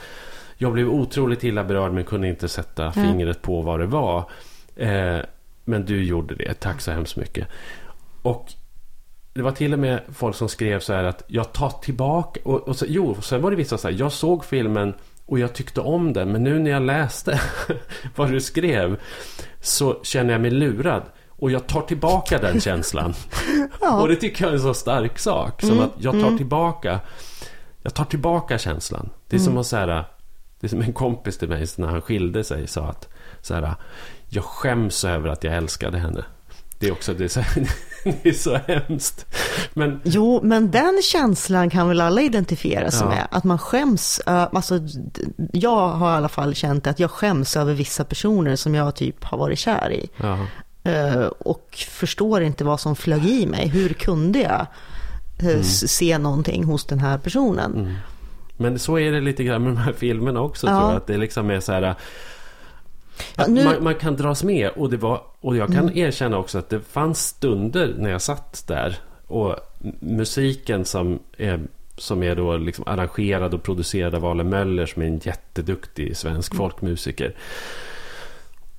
[0.58, 4.30] Jag blev otroligt illa berörd men kunde inte sätta fingret på vad det var.
[4.76, 5.20] Eh,
[5.66, 6.54] men du gjorde det.
[6.54, 7.48] Tack så hemskt mycket.
[8.22, 8.54] Och
[9.34, 12.40] det var till och med folk som skrev så här att jag tar tillbaka.
[12.44, 13.96] Och, och så, jo, sen var det vissa så här.
[14.00, 14.94] Jag såg filmen
[15.26, 16.32] och jag tyckte om den.
[16.32, 17.42] Men nu när jag läste
[18.16, 19.00] vad du skrev
[19.62, 21.04] så känner jag mig lurad.
[21.30, 23.14] Och jag tar tillbaka den känslan.
[23.82, 24.02] Ja.
[24.02, 25.62] Och det tycker jag är en så stark sak.
[25.62, 27.00] Som att jag tar tillbaka
[27.82, 29.10] Jag tar tillbaka känslan.
[29.28, 30.06] Det är som att säga
[30.60, 33.10] Det är som en kompis till mig när han skilde sig sa att
[33.42, 33.76] så här,
[34.30, 36.26] Jag skäms över att jag älskade henne.
[36.80, 37.42] Det är också det är så,
[38.24, 39.26] det är så hemskt.
[39.74, 43.10] Men Jo, men den känslan kan väl alla identifiera sig Ja.
[43.10, 43.28] med.
[43.32, 44.80] Att man skäms, alltså
[45.54, 49.24] jag har i alla fall känt att jag skäms över vissa personer som jag typ
[49.24, 50.10] har varit kär i.
[50.18, 50.38] ja,
[51.40, 53.68] och förstår inte vad som flög i mig.
[53.68, 54.66] Hur kunde jag
[55.40, 55.64] Mm.
[55.64, 57.74] se någonting hos den här personen?
[57.74, 57.94] Mm.
[58.58, 60.68] Men så är det lite grann med de här filmerna också.
[60.68, 60.80] Ja.
[60.80, 61.96] Tror jag, att det liksom är så här.
[63.36, 65.98] Ja, nu- man, man kan dras med och, det var, och jag kan Mm.
[65.98, 68.96] erkänna också att det fanns stunder när jag satt där
[69.28, 69.56] och
[70.00, 71.60] musiken som är,
[71.98, 76.16] som är då liksom arrangerad och producerad av Ale Möller som är en jätteduktig Mm.
[76.16, 77.34] svensk folkmusiker.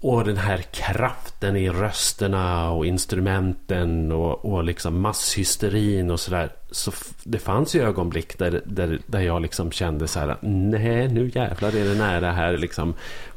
[0.01, 6.53] Och den här kraften i rösterna och instrumenten och, och liksom masshysterin och sådär.
[6.71, 6.93] Så
[7.25, 11.77] det fanns ju ögonblick där, där, där jag liksom kände så här, nej nu jävlar
[11.77, 12.95] är det nära här liksom.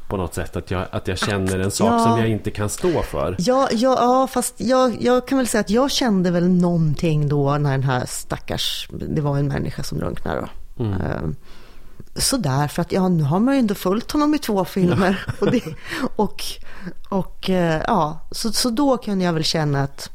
[0.08, 2.04] På något sätt att jag, att jag känner en sak ja.
[2.04, 3.36] som jag inte kan stå för.
[3.38, 7.58] Ja, ja, ja fast jag, jag kan väl säga att jag kände väl någonting då
[7.58, 10.84] när den här stackars, det var en människa som drunknade då.
[10.84, 11.00] Mm.
[11.00, 11.36] Ehm,
[12.14, 15.26] Sådär, för att ja, nu har man ju ändå följt honom i två filmer.
[15.40, 15.62] Och, det,
[16.16, 16.44] och,
[17.08, 20.10] och eh, ja, så, så då kunde jag väl känna att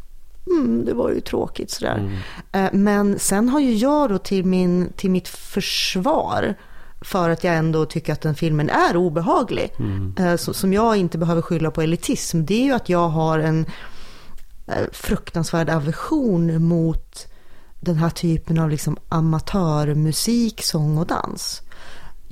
[0.48, 1.98] mm, det var ju tråkigt sådär.
[1.98, 2.14] Mm.
[2.52, 6.56] Eh, Men sen har ju jag då till, min, till mitt försvar
[7.04, 9.74] för att jag ändå tycker att den filmen är obehaglig.
[9.80, 10.16] Mm.
[10.20, 12.46] eh, Som jag inte behöver skylla på elitism.
[12.46, 13.66] Det är ju att jag har en
[14.68, 17.28] eh, fruktansvärd aversion mot
[17.80, 21.62] den här typen av liksom amatörmusik, sång och dans.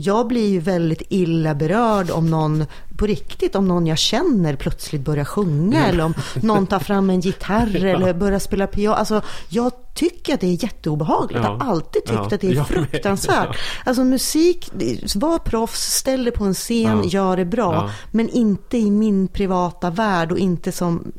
[0.03, 2.65] Jag blir ju väldigt illa berörd om någon,
[2.97, 7.19] på riktigt, om någon jag känner plötsligt börjar sjunga eller om någon tar fram en
[7.19, 8.95] gitarr eller börjar spela piano.
[8.95, 11.43] Alltså, jag tycker att det är jätteobehagligt.
[11.43, 11.63] Jag Ja.
[11.63, 13.47] har alltid tyckt Ja, att det är jag fruktansvärt.
[13.51, 13.55] Ja.
[13.85, 14.71] Alltså musik,
[15.15, 17.09] var proffs, ställ dig på en scen, Ja.
[17.09, 17.73] gör det bra.
[17.73, 17.89] Ja.
[18.11, 21.11] Men inte i min privata värld och inte som...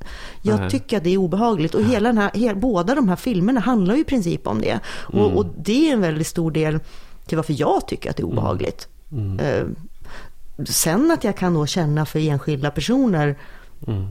[0.43, 0.71] Jag Nej.
[0.71, 1.75] tycker att det är obehagligt.
[1.75, 4.81] Och hela den här, båda de här filmerna handlar ju i princip om det.
[4.89, 5.37] Och, Mm.
[5.37, 6.79] och det är en väldigt stor del
[7.27, 8.89] till varför jag tycker att det är obehagligt.
[9.13, 9.39] Mm.
[9.39, 9.65] Eh,
[10.65, 13.39] sen att jag kan då känna för enskilda personer
[13.87, 14.09] Mm.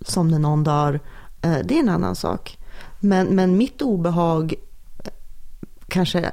[0.00, 1.00] som när någon dör,
[1.42, 2.58] eh, det är en annan sak.
[3.00, 4.54] Men, men mitt obehag
[5.04, 5.10] eh,
[5.88, 6.30] kanske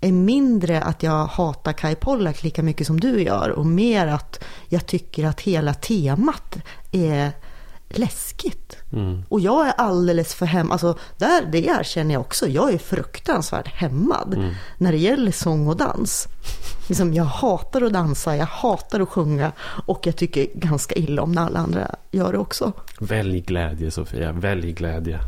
[0.00, 4.44] är mindre att jag hatar Kai Pollak lika mycket som du gör och mer att
[4.68, 6.56] jag tycker att hela temat
[6.92, 7.32] är
[7.98, 8.76] läskigt.
[8.92, 9.22] Mm.
[9.28, 13.68] Och jag är alldeles för hem, alltså där, det erkänner jag också, jag är fruktansvärt
[13.68, 14.54] hämmad Mm.
[14.78, 16.26] när det gäller sång och dans.
[16.88, 19.52] Liksom, jag hatar att dansa, jag hatar att sjunga
[19.86, 22.72] och jag tycker ganska illa om när alla andra gör det också.
[23.00, 25.20] Välj glädje Sofia, välj glädje.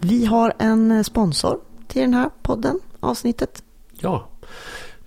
[0.00, 3.62] Vi har en sponsor till den här podden, avsnittet.
[3.98, 4.28] Ja,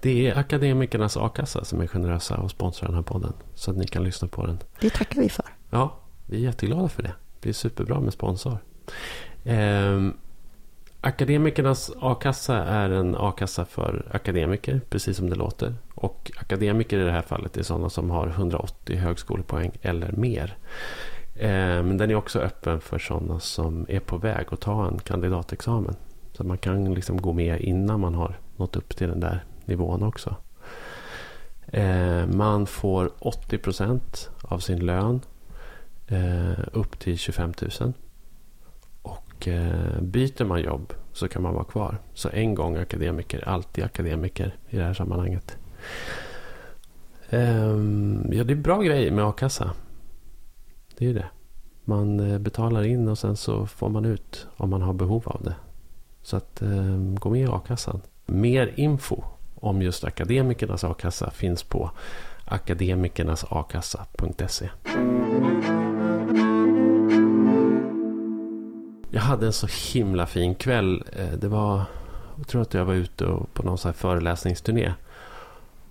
[0.03, 3.33] det är Akademikernas A-kassa som är generösa och sponsrar den här podden.
[3.55, 4.59] Så att ni kan lyssna på den.
[4.79, 5.45] Det tackar vi för.
[5.69, 7.13] Ja, vi är jätteglada för det.
[7.39, 8.57] Det är superbra med sponsor.
[9.43, 10.13] Ehm,
[11.01, 15.75] akademikernas a-kassa är en a-kassa för akademiker, precis som det låter.
[15.95, 20.57] Och akademiker i det här fallet är sådana som har 180 högskolepoäng eller mer.
[21.39, 24.99] Ehm, Men den är också öppen för sådana som är på väg att ta en
[24.99, 25.95] kandidatexamen.
[26.33, 30.03] Så man kan liksom gå med innan man har nått upp till den där nivån
[30.03, 30.35] också.
[31.73, 35.21] Eh, man får 80% av sin lön
[36.07, 37.93] eh, upp till 25 000.
[39.01, 41.97] Och eh, byter man jobb så kan man vara kvar.
[42.13, 45.57] Så en gång akademiker, alltid akademiker i det här sammanhanget.
[47.29, 49.73] Ja, det är bra grej med a-kassa.
[50.97, 51.25] Det är det.
[51.83, 55.55] Man betalar in och sen så får man ut om man har behov av det.
[56.21, 56.61] Så att
[57.19, 58.01] gå med i a-kassan.
[58.25, 59.23] Mer info
[59.63, 61.91] om just akademikernas a-kassa finns på
[62.45, 64.69] akademikernasakassa.se.
[69.11, 71.03] Jag hade en så himla fin kväll.
[71.17, 71.81] Eh, det var,
[72.37, 74.93] jag tror att jag var ute på någon så här föreläsningsturné.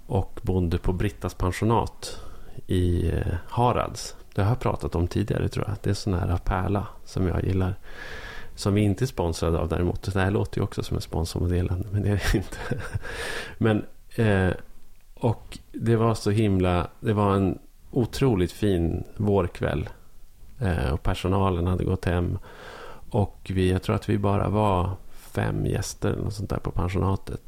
[0.07, 2.21] Och bodde på Brittas pensionat
[2.67, 4.17] i eh, Harads.
[4.35, 5.77] Det har jag pratat om tidigare tror jag.
[5.83, 7.75] Det är sån här pärla som jag gillar.
[8.55, 10.03] Som vi inte är sponsrade av däremot.
[10.03, 11.88] Det här låter ju också som en sponsormeddelande.
[11.93, 12.59] Men det är det inte.
[13.59, 13.85] Men,
[14.17, 14.55] eh,
[15.15, 16.88] och det var så himla...
[17.01, 17.59] Det var en
[17.91, 19.88] otroligt fin vårkväll.
[20.59, 22.38] Eh, och personalen hade gått hem.
[23.11, 27.41] Och vi, jag tror att vi bara var fem gäster eller sånt där på pensionatet.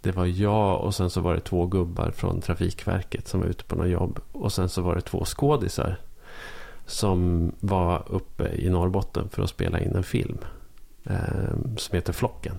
[0.00, 3.64] Det var jag och sen så var det två gubbar från Trafikverket som var ute
[3.64, 4.20] på något jobb.
[4.32, 5.98] Och sen så var det två skådisar
[6.86, 10.38] som var uppe i Norrbotten för att spela in en film
[11.04, 12.56] eh, som heter Flocken.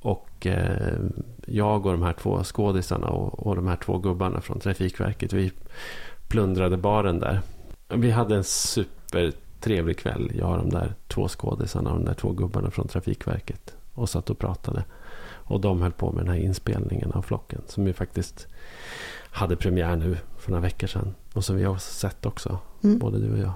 [0.00, 0.98] Och eh,
[1.46, 5.52] jag och de här två skådisarna och, och de här två gubbarna från Trafikverket, vi
[6.28, 7.40] plundrade baren där.
[7.88, 12.32] Vi hade en supertrevlig kväll, jag och de där två skådisarna och de där två
[12.32, 13.76] gubbarna från Trafikverket.
[13.94, 14.84] Och satt och pratade.
[15.46, 17.62] Och de höll på med den här inspelningen av Flocken.
[17.66, 18.46] Som ju faktiskt
[19.30, 21.14] hade premiär nu för några veckor sedan.
[21.34, 22.58] Och som vi har sett också.
[22.82, 22.98] Mm.
[22.98, 23.52] Både du och jag.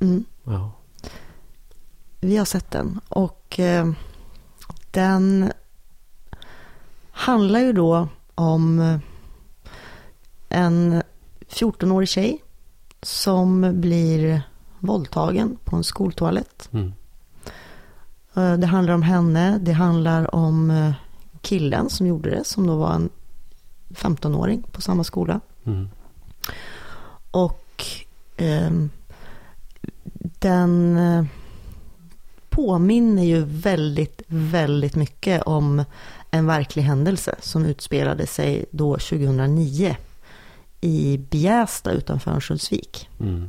[0.00, 0.24] Mm.
[0.44, 0.72] Ja.
[2.20, 3.90] Vi har sett den och eh,
[4.90, 5.52] den
[7.10, 8.98] handlar ju då om eh,
[10.48, 11.02] en
[11.48, 12.42] 14-årig tjej
[13.02, 14.42] som blir
[14.78, 16.68] våldtagen på en skoltoalett.
[16.72, 16.92] Mm.
[18.34, 20.92] Eh, Det handlar om henne, det handlar om eh,
[21.40, 23.10] killen som gjorde det, som då var en
[23.88, 25.40] 15-åring på samma skola.
[25.64, 25.88] Mm.
[27.30, 27.84] Och
[28.36, 28.90] ehm,
[30.38, 31.24] den eh,
[32.50, 35.84] påminner ju väldigt, väldigt mycket om
[36.30, 39.96] en verklig händelse som utspelade sig då 2009
[40.80, 43.08] i Bjästa utanför Örnsköldsvik.
[43.20, 43.48] Mm.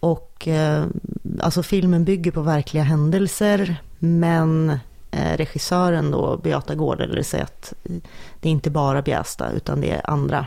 [0.00, 0.84] Och eh,
[1.40, 4.78] alltså filmen bygger på verkliga händelser men
[5.10, 7.72] eh, regissören då, Beata Gårdel, säger att
[8.40, 10.46] det är inte bara Bjästa utan det är andra,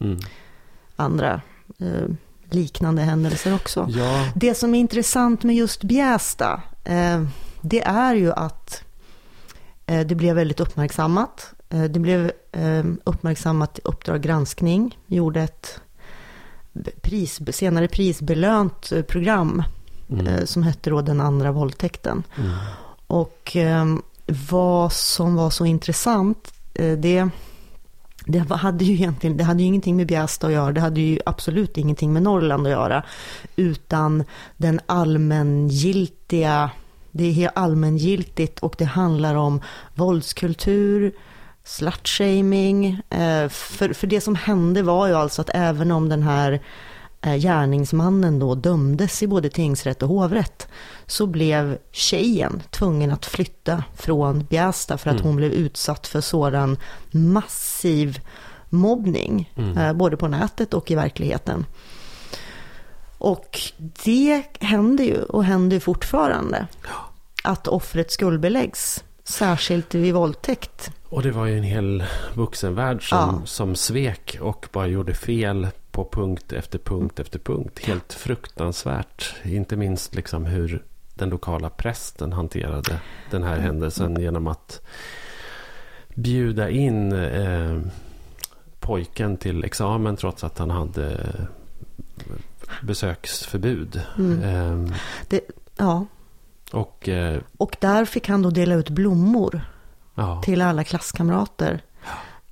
[0.00, 0.18] Mm.
[0.96, 1.40] andra
[1.78, 2.08] eh,
[2.50, 3.86] liknande händelser också.
[3.90, 7.22] Ja, Det som är intressant med just Bjästa, eh,
[7.60, 8.82] det är ju att
[9.86, 11.52] eh, det blev väldigt uppmärksammat.
[11.68, 15.80] Eh, det blev eh, uppmärksammat i Uppdrag granskning, gjorde ett
[17.00, 19.62] pris, senare prisbelönt eh, program
[20.10, 20.46] mm.
[20.46, 22.22] som hette då Den andra våldtäkten.
[22.36, 22.56] Mm.
[23.06, 23.56] Och
[24.50, 26.52] vad som var så intressant,
[26.98, 27.28] det,
[28.28, 31.18] det hade ju egentligen, det hade ju ingenting med Bjästa att göra, det hade ju
[31.26, 33.02] absolut ingenting med Norrland att göra,
[33.56, 34.24] utan
[34.56, 36.70] den allmängiltiga,
[37.10, 39.60] det är allmängiltigt och det handlar om
[39.94, 41.12] våldskultur,
[41.64, 43.00] slutshaming.
[43.10, 46.60] Eh, för, för det som hände var ju alltså att även om den här
[47.22, 50.68] gärningsmannen då dömdes i både tingsrätt och hovrätt
[51.06, 55.26] så blev tjejen tvungen att flytta från Bjästa för att Mm.
[55.26, 56.78] hon blev utsatt för sådan
[57.10, 58.20] massiv
[58.68, 59.78] mobbning, Mm.
[59.78, 61.66] eh, både på nätet och i verkligheten.
[63.18, 66.66] Och det händer ju och händer fortfarande.
[67.44, 70.90] Att offret skuldbeläggs, särskilt vid våldtäkt.
[71.08, 72.04] Och det var ju en hel
[72.34, 73.46] vuxenvärld som, Ja.
[73.46, 77.78] som svek och bara gjorde fel på punkt efter punkt efter punkt.
[77.84, 79.34] Helt fruktansvärt.
[79.44, 80.84] Inte minst liksom hur
[81.14, 84.80] den lokala prästen hanterade den här händelsen genom att
[86.14, 87.80] bjuda in eh,
[88.80, 91.36] pojken till examen trots att han hade
[92.82, 94.02] besöksförbud.
[94.18, 94.92] Mm.
[95.30, 95.38] Eh,
[95.76, 96.06] Ja.
[96.72, 99.60] och eh, Och där fick han då dela ut blommor
[100.14, 101.82] ja, till alla klasskamrater.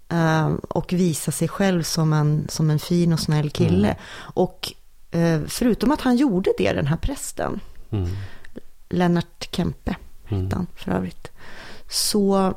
[0.09, 3.89] Eh, och visa sig själv som en, som en fin och snäll kille.
[3.89, 3.99] Mm.
[4.19, 4.73] Och
[5.11, 8.09] eh, förutom att han gjorde det, den här prästen, mm,
[8.89, 9.97] Lennart Kempe,
[10.29, 11.31] mm, hette han för övrigt.
[11.89, 12.55] Så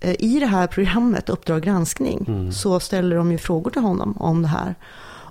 [0.00, 2.52] eh, i det här programmet, Uppdrag granskning, Mm.
[2.52, 4.74] så ställer de ju frågor till honom om det här.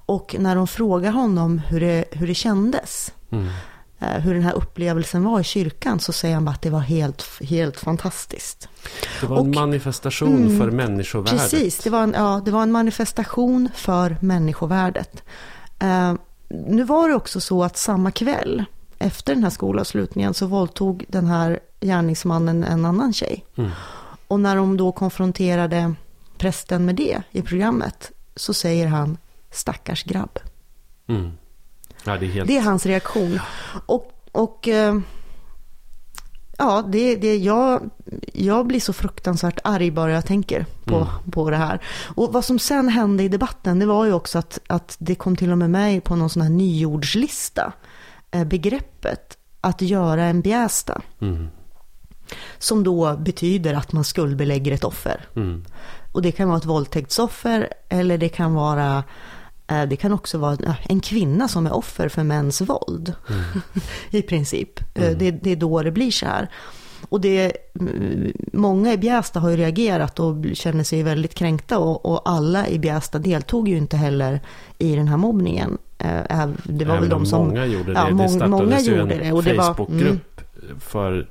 [0.06, 3.48] Och när de frågar honom hur det, hur det kändes, mm,
[4.08, 7.42] hur den här upplevelsen var i kyrkan, så säger han bara att det var helt,
[7.42, 8.70] helt fantastiskt.
[9.22, 11.40] Det var en Och- manifestation Mm, för människovärdet.
[11.42, 15.24] Precis, det var, en, ja, det var en manifestation för människovärdet.
[15.80, 16.14] Eh,
[16.50, 18.64] nu var det också så att samma kväll,
[19.00, 23.46] efter den här skolavslutningen, så våldtog den här gärningsmannen en annan tjej.
[23.56, 23.72] Mm.
[24.28, 25.94] Och när de då konfronterade
[26.38, 29.18] prästen med det i programmet, så säger han
[29.52, 30.40] stackars grabb.
[31.08, 31.32] Mm.
[32.04, 32.48] Ja, det är helt...
[32.48, 33.40] Det är hans reaktion.
[33.86, 35.00] Och, och eh,
[36.58, 37.90] ja, det, det, jag,
[38.34, 41.32] jag blir så fruktansvärt arg bara jag tänker på, Mm.
[41.32, 41.82] på det här.
[42.16, 45.36] Och vad som sen hände i debatten, det var ju också att, att det kom
[45.36, 47.74] till och med med på någon sån här nyordslista,
[48.32, 51.48] eh, begreppet att göra en bjästa, Mm.
[52.58, 55.26] som då betyder att man skuldbelägger ett offer.
[55.36, 55.66] Mm.
[56.12, 59.04] Och det kan vara ett våldtäktsoffer eller det kan vara
[59.66, 63.14] det kan också vara ja, en kvinna som är offer för mäns våld.
[64.12, 64.80] I princip.
[64.96, 65.18] Eh, Mm.
[65.18, 66.48] Det, det är då det blir så här.
[67.10, 72.06] Och det, mm, många i Bjästa har ju reagerat och känner sig väldigt kränkta och,
[72.06, 74.40] och alla i Bjästa deltog ju inte heller
[74.78, 75.78] i den här mobbningen.
[75.98, 77.48] Eh, Det var Även väl de om som...
[77.48, 78.00] många gjorde det.
[78.00, 80.42] ja, det mång- startades många ju gjorde en det, och det var- Facebookgrupp
[80.80, 81.30] för,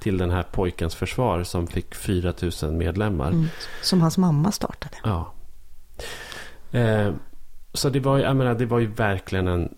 [0.00, 3.28] till den här pojkens försvar som fick 4 000 medlemmar.
[3.28, 3.48] Mm,
[3.82, 4.96] som hans mamma startade.
[5.04, 5.32] Ja.
[6.78, 7.12] Eh,
[7.78, 9.74] så det var, ju- jag menar, det var ju verkligen en,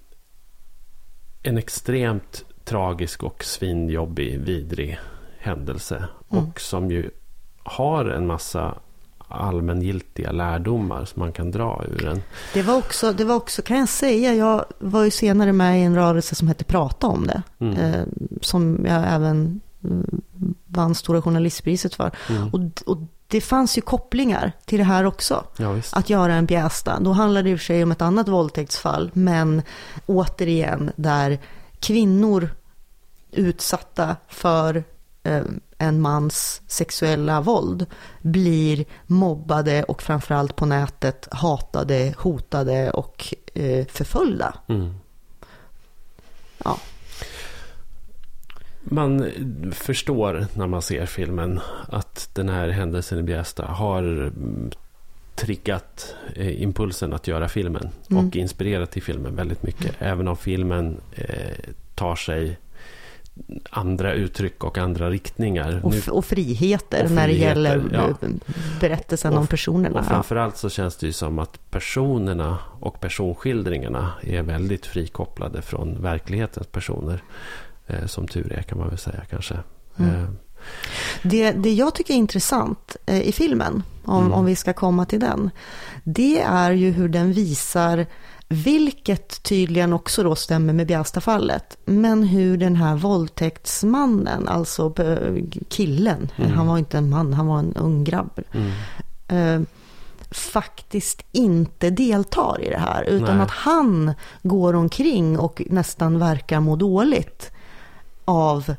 [1.43, 4.99] en extremt tragisk och svinjobbig, vidrig
[5.39, 6.09] händelse.
[6.31, 6.45] Mm.
[6.45, 7.11] Och som ju
[7.63, 8.75] har en massa
[9.29, 12.23] allmängiltiga lärdomar som man kan dra ur den.
[12.55, 15.83] Det var också, det var också, kan jag säga, jag var ju senare med i
[15.83, 17.43] en rörelse som hette Prata om det.
[17.59, 17.77] Mm.
[17.77, 18.05] Eh,
[18.41, 20.21] som jag även mm,
[20.67, 22.11] vann Stora Journalistpriset för.
[22.31, 22.49] Mm.
[22.49, 22.99] Och, och
[23.31, 25.45] det fanns ju kopplingar till det här också.
[25.57, 25.81] Ja.
[25.93, 27.01] Att göra en bjästa.
[27.01, 29.11] Då handlar det i och för sig om ett annat våldtäktsfall.
[29.15, 29.63] Men
[30.07, 31.39] återigen där
[31.81, 32.51] kvinnor
[33.33, 34.85] utsatta för
[35.23, 35.43] eh,
[35.79, 37.87] en mans sexuella våld
[38.21, 44.55] blir mobbade och framförallt på nätet hatade, hotade och eh, förföljda.
[44.69, 44.95] Mm.
[46.65, 46.79] Ja.
[48.85, 49.31] Man
[49.73, 54.33] förstår när man ser filmen att den här händelsen i Bjästa har
[55.35, 58.27] triggat eh, impulsen att göra filmen Mm.
[58.29, 59.95] och inspirerat till filmen väldigt mycket.
[59.99, 61.27] Även om filmen eh,
[61.95, 62.59] tar sig
[63.71, 65.81] andra uttryck och andra riktningar.
[65.85, 68.29] Och, Nu- och friheter Och när det friheter, gäller ja.
[68.81, 70.01] berättelsen Och- om personerna.
[70.01, 76.03] Och framförallt så känns det ju som att personerna och personskildringarna är väldigt frikopplade från
[76.03, 77.23] verklighetens personer.
[77.89, 79.57] Eh, som tur är kan man väl säga kanske.
[79.99, 80.15] Mm.
[80.15, 80.29] Eh,
[81.23, 84.33] Det, det jag tycker är intressant eh, i filmen, om, Mm.
[84.33, 85.51] om vi ska komma till den,
[86.05, 88.07] det är ju hur den visar,
[88.49, 94.95] vilket tydligen också då stämmer med Bjästa-fallet, men hur den här våldtäktsmannen, alltså
[95.69, 96.51] killen, Mm.
[96.53, 98.71] han var inte en man, han var en ung grabb, mm.
[99.29, 99.67] eh,
[100.31, 103.45] faktiskt inte deltar i det här, utan Nej.
[103.45, 104.13] att han
[104.43, 107.51] går omkring och nästan verkar må dåligt
[108.29, 108.75] av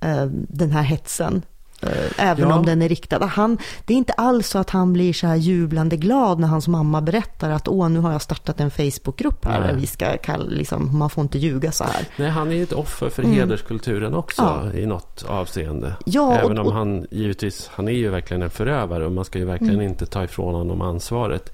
[0.00, 1.42] eh, den här hetsen.
[1.82, 1.90] Eh,
[2.30, 2.54] även Ja.
[2.58, 3.24] om den är riktad.
[3.26, 6.68] Han, det är inte alls så att han blir så här jublande glad när hans
[6.68, 9.60] mamma berättar att åh, nu har jag startat en Facebookgrupp här.
[9.60, 12.06] Där vi ska kalla, liksom, man får inte ljuga så här.
[12.16, 13.34] Nej, han är ju ett offer för Mm.
[13.36, 14.72] hederskulturen också Ja.
[14.78, 15.92] i något avseende.
[16.04, 19.24] Ja, Även och- om och- han givetvis, han är ju verkligen en förövare och man
[19.24, 19.86] ska ju verkligen Mm.
[19.86, 21.52] inte ta ifrån honom ansvaret.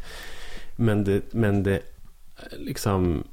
[0.76, 1.80] Men det, men det
[2.59, 3.24] liksom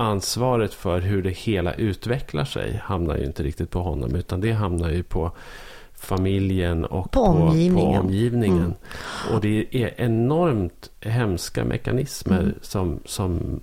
[0.00, 4.52] ansvaret för hur det hela utvecklar sig hamnar ju inte riktigt på honom utan det
[4.52, 5.32] hamnar ju på
[5.94, 7.92] familjen och På på, omgivningen.
[7.92, 8.58] På omgivningen.
[8.64, 9.34] Mm.
[9.34, 12.54] Och det är enormt hemska mekanismer Mm.
[12.62, 13.60] som, som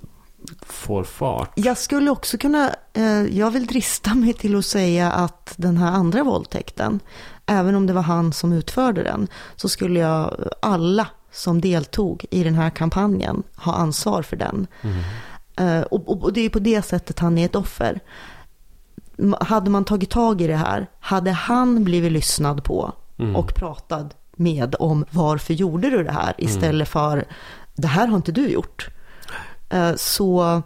[0.62, 1.52] får fart.
[1.56, 5.92] Jag skulle också kunna, eh, jag vill drista mig till att säga att den här
[5.92, 7.00] andra våldtäkten,
[7.46, 12.44] även om det var han som utförde den, så skulle jag, alla som deltog i
[12.44, 14.68] den här kampanjen ha ansvar för den.
[14.82, 15.04] Mm.
[15.58, 18.00] Eh, och, det är på det sättet han är ett offer.
[19.40, 23.36] Hade man tagit tag i det här, hade han blivit lyssnad på Mm.
[23.36, 27.26] och pratad med om varför gjorde du det här istället för
[27.76, 28.88] det här har inte du gjort.
[29.70, 30.62] Eh, Så,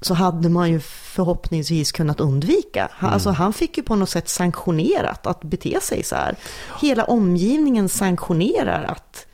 [0.00, 2.88] så hade man ju förhoppningsvis kunnat undvika.
[2.92, 6.36] Han, Alltså han fick ju på något sätt sanktionerat att bete sig så här.
[6.80, 9.26] Hela omgivningen sanktionerar att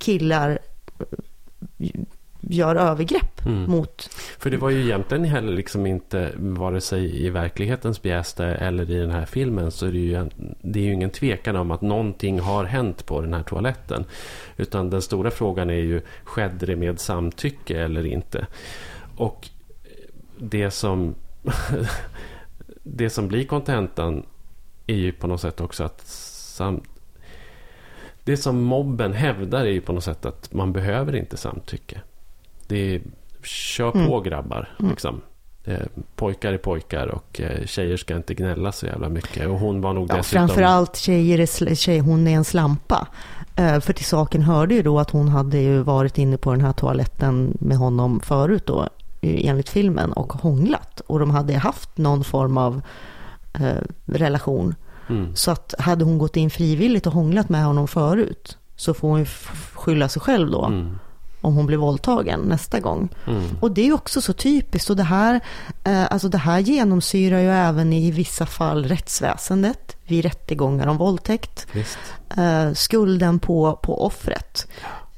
[0.00, 0.58] killar
[1.78, 1.90] eh,
[2.48, 3.70] gör övergrepp Mm.
[3.70, 4.10] mot...
[4.38, 8.98] För det var ju egentligen heller liksom inte vare sig i verklighetens bjästa eller i
[8.98, 10.30] den här filmen så är det ju,
[10.62, 14.04] det är ju ingen tvekan om att någonting har hänt på den här toaletten.
[14.56, 18.46] Utan den stora frågan är ju, skedde det med samtycke eller inte?
[19.16, 19.48] Och
[20.38, 21.14] det som,
[22.82, 24.26] det som blir kontentan
[24.86, 26.80] är ju på något sätt också att sam,
[28.24, 32.00] det som mobben hävdar är ju på något sätt att man behöver inte samtycke.
[32.66, 33.00] Det är,
[33.44, 34.22] kör på Mm.
[34.22, 34.68] grabbar.
[34.78, 35.20] Liksom.
[35.64, 35.78] Eh,
[36.16, 39.46] pojkar är pojkar och eh, tjejer ska inte gnälla så jävla mycket.
[39.48, 40.48] Och hon var nog Ja, dessutom...
[40.48, 43.08] framförallt tjejer är, tjej, hon är en slampa.
[43.56, 46.60] Eh, För till saken hörde ju då att hon hade ju varit inne på den
[46.60, 48.88] här toaletten med honom förut då,
[49.20, 51.00] enligt filmen, och hånglat.
[51.00, 52.82] Och de hade haft någon form av
[53.54, 54.74] eh, relation.
[55.08, 55.36] Mm.
[55.36, 59.18] Så att hade hon gått in frivilligt och hånglat med honom förut så får hon
[59.18, 59.26] ju
[59.74, 60.98] skylla sig själv då Mm.
[61.46, 63.08] Om hon blir våldtagen nästa gång.
[63.26, 63.42] Mm.
[63.60, 65.40] Och det är också så typiskt och det här,
[65.84, 71.66] eh, alltså det här genomsyrar ju även i vissa fall rättsväsendet vid rättegångar om våldtäkt.
[71.72, 71.98] Visst.
[72.36, 74.66] Eh, skulden på, på offret.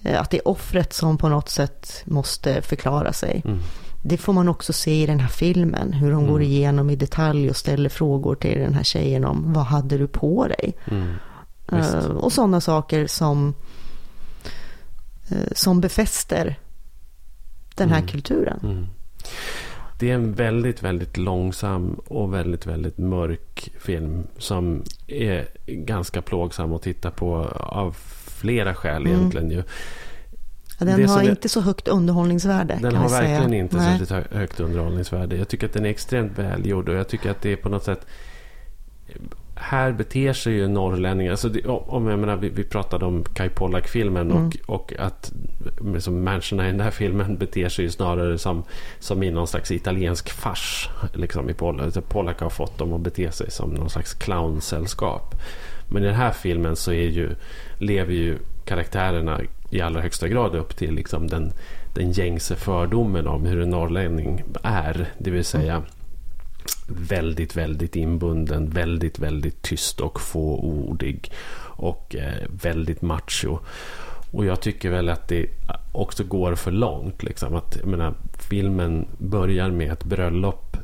[0.02, 3.42] Eh, att det är offret som på något sätt måste förklara sig.
[3.44, 3.58] Mm.
[4.02, 6.30] Det får man också se i den här filmen, hur de Mm.
[6.30, 10.06] går igenom i detalj och ställer frågor till den här tjejen om vad hade du
[10.06, 10.74] på dig?
[10.90, 11.14] Mm.
[11.72, 13.54] Eh, och sådana saker som,
[15.52, 16.58] som befäster
[17.74, 18.08] den här Mm.
[18.08, 18.60] kulturen.
[18.62, 18.86] Mm.
[19.98, 26.72] Det är en väldigt, väldigt långsam och väldigt, väldigt mörk film som är ganska plågsam
[26.72, 29.18] att titta på av flera skäl Mm.
[29.18, 29.50] egentligen.
[29.50, 29.56] Ju.
[30.80, 32.78] Ja, Den Det har inte så högt underhållningsvärde.
[32.82, 33.20] Den har säga.
[33.20, 33.86] verkligen inte Nej.
[33.86, 35.36] särskilt hö- högt underhållningsvärde.
[35.36, 37.84] Jag tycker att den är extremt välgjord och jag tycker att det är på något
[37.84, 38.06] sätt
[39.60, 41.30] här beter sig ju norrlänningar.
[41.30, 44.46] Alltså det, om jag menar, vi, vi pratade om Kai Pollak-filmen Mm.
[44.46, 45.32] och, och att
[45.94, 48.64] liksom, människorna i den här filmen beter sig ju snarare som,
[48.98, 50.88] som i någon slags italiensk fars.
[51.14, 51.84] Liksom i Pollak.
[51.84, 55.34] Alltså Pollak har fått dem att bete sig som någon slags clownsällskap.
[55.88, 57.30] Men i den här filmen så är ju,
[57.78, 59.40] lever ju karaktärerna
[59.70, 61.52] i allra högsta grad upp till liksom den,
[61.94, 65.06] den gängse fördomen om hur en norrlänning är.
[65.18, 65.82] Det vill säga
[66.86, 73.58] väldigt, väldigt inbunden, väldigt, väldigt tyst och fåordig och eh, väldigt macho.
[74.30, 75.46] Och jag tycker väl att det
[75.92, 77.22] också går för långt.
[77.22, 77.54] Liksom.
[77.54, 78.14] Att, jag menar,
[78.50, 80.76] filmen börjar med ett bröllop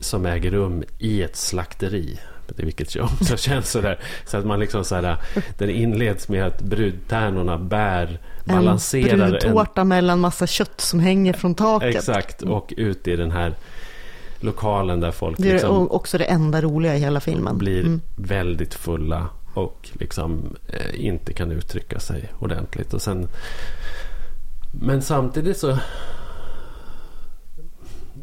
[0.00, 2.18] som äger rum i ett slakteri.
[2.56, 3.98] Vilket ju också känns sådär.
[4.26, 5.16] Så att man liksom såhär,
[5.58, 9.12] den inleds med att brudtärnorna bär, balanserar.
[9.12, 11.96] En brudtårta en, mellan massa kött som hänger från taket.
[11.96, 13.54] Exakt, och ut i den här
[14.42, 15.38] lokalen där folk...
[15.38, 17.58] Det är liksom också det enda roliga i hela filmen.
[17.58, 18.00] Blir mm.
[18.16, 22.94] väldigt fulla och liksom eh, inte kan uttrycka sig ordentligt.
[22.94, 23.28] Och sen,
[24.72, 25.78] men samtidigt så...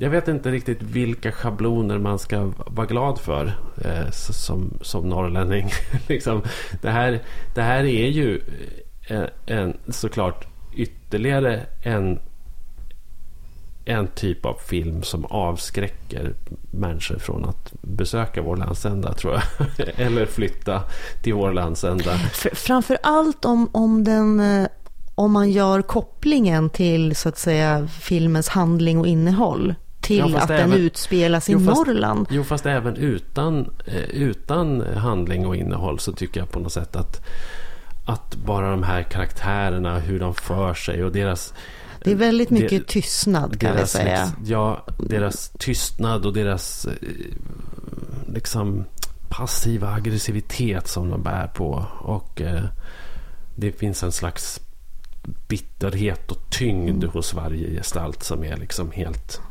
[0.01, 3.53] Jag vet inte riktigt vilka schabloner man ska vara glad för
[3.85, 5.69] eh, som, som norrlänning.
[6.07, 6.41] liksom,
[6.81, 7.19] det, här,
[7.55, 8.41] det här är ju
[9.07, 12.19] en, en, såklart ytterligare en
[13.89, 16.33] en typ av film som avskräcker
[16.71, 19.43] människor från att besöka vår landsända tror jag.
[19.99, 20.83] Eller flytta
[21.21, 22.17] till vår landsända.
[22.53, 24.67] Framför allt om, om, den, eh,
[25.15, 29.75] om man gör kopplingen till så att säga filmens handling och innehåll.
[30.01, 32.27] Till ja, att även, den utspelas i jo, fast, Norrland.
[32.29, 36.95] Jo, fast även utan, eh, utan handling och innehåll så tycker jag på något sätt
[36.95, 37.25] att
[38.09, 41.53] att bara de här karaktärerna, hur de för sig och deras
[42.03, 44.31] det är väldigt mycket det, tystnad kan deras, jag säga.
[44.45, 46.93] Ja, deras tystnad och deras eh,
[48.27, 48.85] liksom
[49.29, 51.85] passiva aggressivitet som de bär på.
[51.99, 52.63] Och eh,
[53.55, 54.59] det finns en slags
[55.47, 57.09] bitterhet och tyngd mm.
[57.09, 59.41] hos varje gestalt som är liksom helt...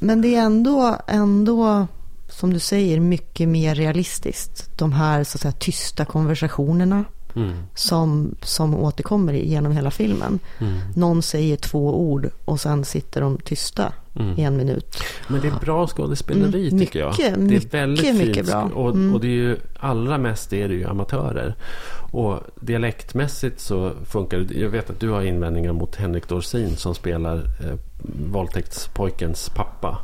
[0.00, 1.86] Men det är ändå, ändå
[2.28, 4.78] som du säger, mycket mer realistiskt.
[4.78, 7.04] De här så att säga, tysta konversationerna
[7.36, 7.52] mm.
[7.74, 10.38] som, som återkommer genom hela filmen.
[10.58, 10.78] Mm.
[10.94, 14.38] Någon säger två ord och sen sitter de tysta mm.
[14.38, 14.96] i en minut.
[15.28, 16.78] Men det är bra skådespeleri mm.
[16.78, 17.14] tycker mycket, jag.
[17.16, 18.48] Det är mycket, väldigt mycket fint.
[18.48, 18.62] bra.
[18.74, 19.14] Och, mm.
[19.14, 21.54] och det är ju allra mest är det ju amatörer.
[22.10, 24.54] Och dialektmässigt så funkar det.
[24.54, 27.78] Jag vet att du har invändningar mot Henrik Dorsin som spelar eh,
[28.32, 29.98] våldtäktspojkens pappa.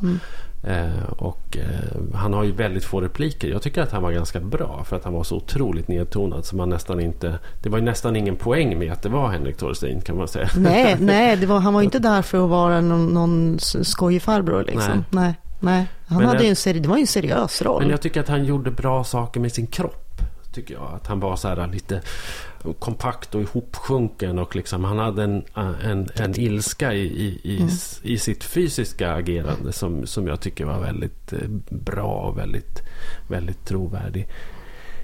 [0.63, 3.47] Eh, och eh, han har ju väldigt få repliker.
[3.47, 6.45] Jag tycker att han var ganska bra för att han var så otroligt nedtonad.
[6.45, 9.57] Så man nästan inte, det var ju nästan ingen poäng med att det var Henrik
[9.57, 10.49] Torstein kan man säga.
[10.57, 14.93] Nej, nej var, han var inte där för att vara någon, någon skojig farbror liksom.
[14.93, 15.03] Nej.
[15.09, 15.87] nej, nej.
[16.07, 17.81] Han men hade jag, en seri, det var ju en seriös roll.
[17.81, 20.12] Men jag tycker att han gjorde bra saker med sin kropp.
[20.53, 20.93] Tycker jag.
[20.93, 22.01] Att han var så här lite
[22.79, 25.43] kompakt och ihopsjunken och liksom han hade en,
[25.83, 27.69] en, en ilska i, i, i, mm.
[28.01, 32.81] i, sitt fysiska agerande som, som jag tycker var väldigt eh, bra och väldigt,
[33.27, 34.27] väldigt trovärdig.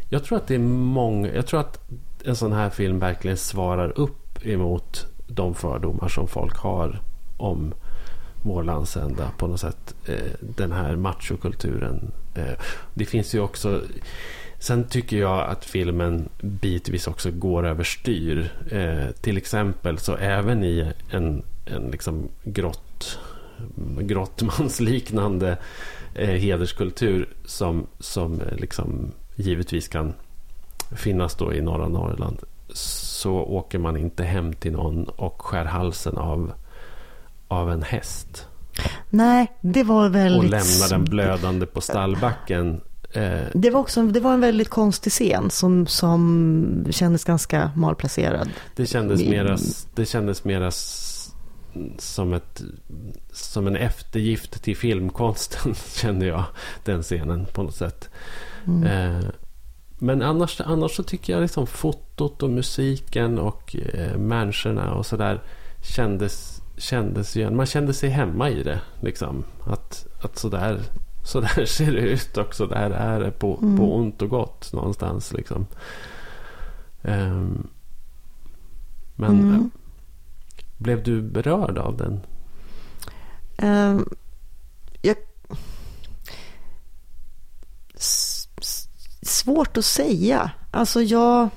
[0.10, 1.90] Jag tror att det är många, jag tror att
[2.24, 7.02] en sån här film verkligen svarar upp emot de fördomar som folk har
[7.38, 7.74] om
[8.42, 9.96] vår landsända på något sätt.
[10.06, 12.12] Eh, den här machokulturen.
[12.36, 12.54] Eh,
[12.94, 13.82] det finns ju också
[14.60, 18.52] Sen tycker jag att filmen bitvis också går överstyr.
[18.72, 23.20] Eh, till exempel så även i en, en liksom grott,
[24.00, 25.58] grottmansliknande
[26.16, 30.14] eh, hederskultur som, som eh, liksom givetvis kan
[30.96, 32.40] finnas då i norra Norrland
[32.74, 36.52] så åker man inte hem till någon och skär halsen av,
[37.48, 38.48] av en häst.
[39.10, 40.44] Nej, det var väldigt...
[40.44, 42.82] Och lämnar den blödande på stallbacken
[43.54, 48.50] det, var också, det var en väldigt konstig scen som, som kändes ganska malplacerad.
[48.76, 49.58] Det kändes mera,
[49.96, 50.72] det kändes mera
[51.98, 52.62] som, ett,
[53.32, 56.44] som en eftergift till filmkonsten kände jag
[56.86, 58.10] den scenen på något sätt.
[58.68, 58.84] Mm.
[58.84, 59.30] Eh,
[60.00, 65.42] men annars, annars så tycker jag liksom fotot och musiken och eh, människorna och sådär
[65.96, 67.56] kändes, kändes igen.
[67.56, 68.82] Man kände sig hemma i det.
[69.02, 69.44] Liksom.
[69.66, 70.82] Att, att sådär
[71.30, 72.68] så där ser det ut också.
[72.68, 73.78] Där är det på, mm.
[73.78, 75.34] på ont och gott någonstans.
[75.34, 75.66] Liksom.
[77.02, 77.68] Um,
[79.16, 79.56] men mm.
[79.56, 79.66] uh,
[80.78, 82.22] blev du berörd av den?
[83.58, 84.10] Um,
[85.02, 85.16] jag...
[89.22, 90.52] svårt att säga.
[90.72, 91.50] Alltså jag,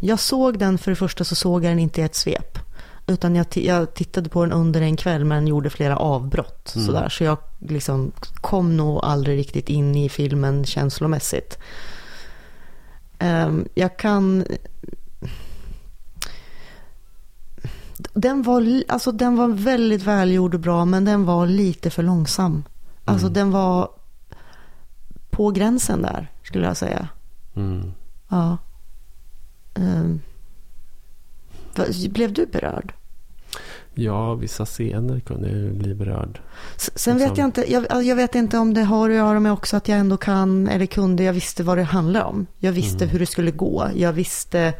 [0.00, 2.58] jag såg den, för det första så såg jag den inte i ett svep.
[3.06, 6.72] Utan jag, jag tittade på den under en kväll men gjorde flera avbrott.
[6.74, 6.86] Mm.
[6.86, 7.08] Sådär.
[7.08, 11.58] Så jag liksom kom nog aldrig riktigt in i filmen känslomässigt.
[13.20, 14.44] Um, jag kan...
[18.12, 22.64] Den var, alltså den var väldigt välgjord och bra men den var lite för långsam.
[23.04, 23.34] Alltså mm.
[23.34, 23.90] den var
[25.30, 27.08] på gränsen där skulle jag säga.
[27.54, 27.92] Mm.
[28.28, 28.56] Ja.
[29.74, 30.20] Um,
[32.08, 32.92] blev du berörd?
[33.98, 36.40] Ja, vissa scener kunde jag bli berörd.
[36.76, 37.18] Sen liksom.
[37.18, 39.88] vet jag inte, jag, jag, vet inte om det har att göra med också att
[39.88, 42.46] jag ändå kan eller kunde, jag visste vad det handlade om.
[42.58, 43.08] Jag visste mm.
[43.08, 44.74] hur det skulle gå, jag visste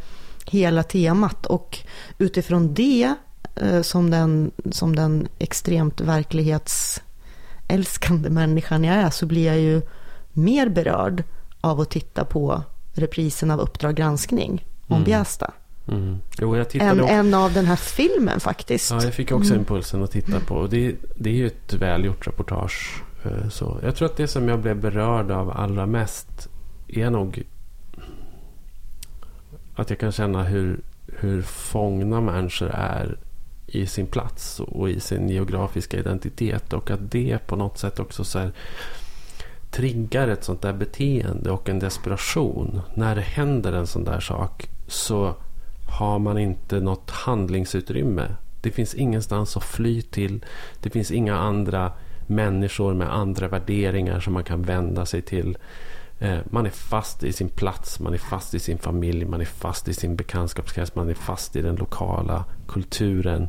[0.46, 1.78] hela temat och
[2.18, 3.14] utifrån det
[3.56, 9.82] eh, som den, som den extremt verklighetsälskande människan jag är så blir jag ju
[10.32, 11.24] mer berörd
[11.60, 15.04] av att titta på reprisen av Uppdrag granskning om mm.
[15.04, 15.52] Bjästa.
[15.88, 16.18] Mm.
[16.38, 18.90] Jo, jag en, en av den här filmen faktiskt.
[18.90, 19.60] Ja, jag fick också mm.
[19.60, 20.66] impulsen att titta på.
[20.66, 23.02] Det, det är ju ett välgjort reportage.
[23.24, 26.48] Eh, så jag tror att det som jag blev berörd av allra mest
[26.88, 27.44] är nog
[29.76, 33.18] att jag kan känna hur, hur fångna människor är
[33.66, 36.72] i sin plats och i sin geografiska identitet.
[36.72, 38.52] Och att det på något sätt också så här,
[39.70, 42.80] triggar ett sånt där beteende och en desperation.
[42.94, 45.34] När det händer en sån där sak så
[45.86, 48.28] har man inte något handlingsutrymme.
[48.60, 50.44] Det finns ingenstans att fly till.
[50.80, 51.92] Det finns inga andra
[52.26, 55.58] människor med andra värderingar som man kan vända sig till.
[56.18, 59.44] Eh, man är fast i sin plats, man är fast i sin familj, man är
[59.44, 63.48] fast i sin bekantskapskrets, man är fast i den lokala kulturen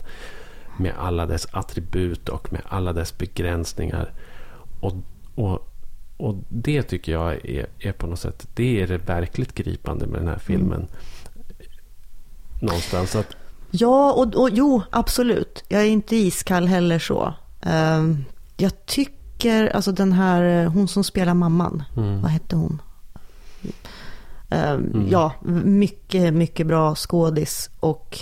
[0.77, 4.13] med alla dess attribut och med alla dess begränsningar.
[4.79, 4.93] Och,
[5.35, 5.73] och,
[6.17, 10.19] och det tycker jag är, är på något sätt det är det verkligt gripande med
[10.19, 10.79] den här filmen.
[10.79, 10.87] Mm
[12.59, 13.15] någonstans.
[13.15, 13.35] Att...
[13.71, 15.63] Ja, och, och jo, absolut.
[15.67, 17.33] Jag är inte iskall heller så.
[17.61, 18.25] Um,
[18.57, 22.21] jag tycker, alltså den här, hon som spelar mamman, mm.
[22.21, 22.81] vad hette hon?
[24.49, 25.07] Um, mm.
[25.09, 25.31] Ja,
[25.63, 27.69] mycket, mycket bra skådis.
[27.79, 28.19] Och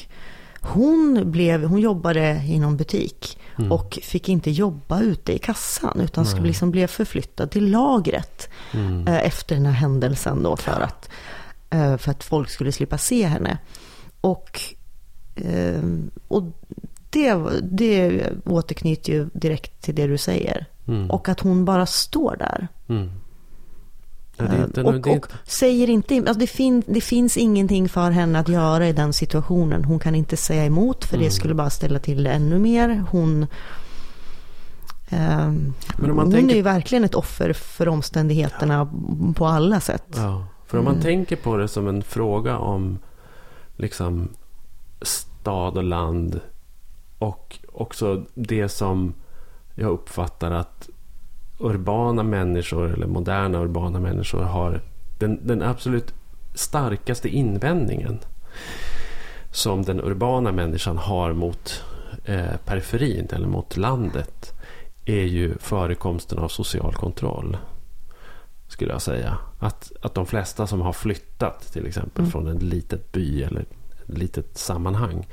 [0.61, 3.71] hon, blev, hon jobbade i någon butik mm.
[3.71, 9.07] och fick inte jobba ute i kassan utan skulle liksom blev förflyttad till lagret mm.
[9.07, 11.09] uh, efter den här händelsen då för att,
[11.75, 13.57] uh, för att folk skulle slippa se henne.
[14.25, 14.61] Och,
[15.35, 15.83] eh,
[16.27, 16.43] och
[17.09, 20.65] det, det återknyter ju direkt till det du säger.
[20.87, 21.11] Mm.
[21.11, 22.67] Och att hon bara står där.
[22.87, 23.09] Mm.
[24.37, 28.87] Ja, det, och, säger inte, alltså det, fin, det, finns ingenting för henne att göra
[28.87, 29.85] i den situationen.
[29.85, 31.25] Hon kan inte säga emot för mm.
[31.25, 33.03] det skulle bara ställa till det ännu mer.
[33.11, 33.47] Hon,
[35.09, 35.51] eh,
[35.97, 36.53] hon tänker...
[36.53, 39.33] är ju verkligen ett offer för omständigheterna ja.
[39.33, 40.07] på alla sätt.
[40.15, 41.03] Ja, för om man mm.
[41.03, 42.99] tänker på det som en fråga om
[43.75, 44.29] liksom
[45.01, 46.41] stad och land.
[47.19, 49.13] Och också det som
[49.75, 50.89] jag uppfattar att
[51.59, 54.81] urbana människor eller moderna urbana människor har
[55.19, 56.13] den, den absolut
[56.53, 58.19] starkaste invändningen
[59.51, 61.83] som den urbana människan har mot
[62.25, 64.53] eh, periferin eller mot landet
[65.05, 67.57] är ju förekomsten av social kontroll.
[68.67, 69.37] Skulle jag säga.
[69.65, 72.31] Att, att de flesta som har flyttat till exempel mm.
[72.31, 73.73] från en liten by eller ett
[74.05, 75.27] litet sammanhang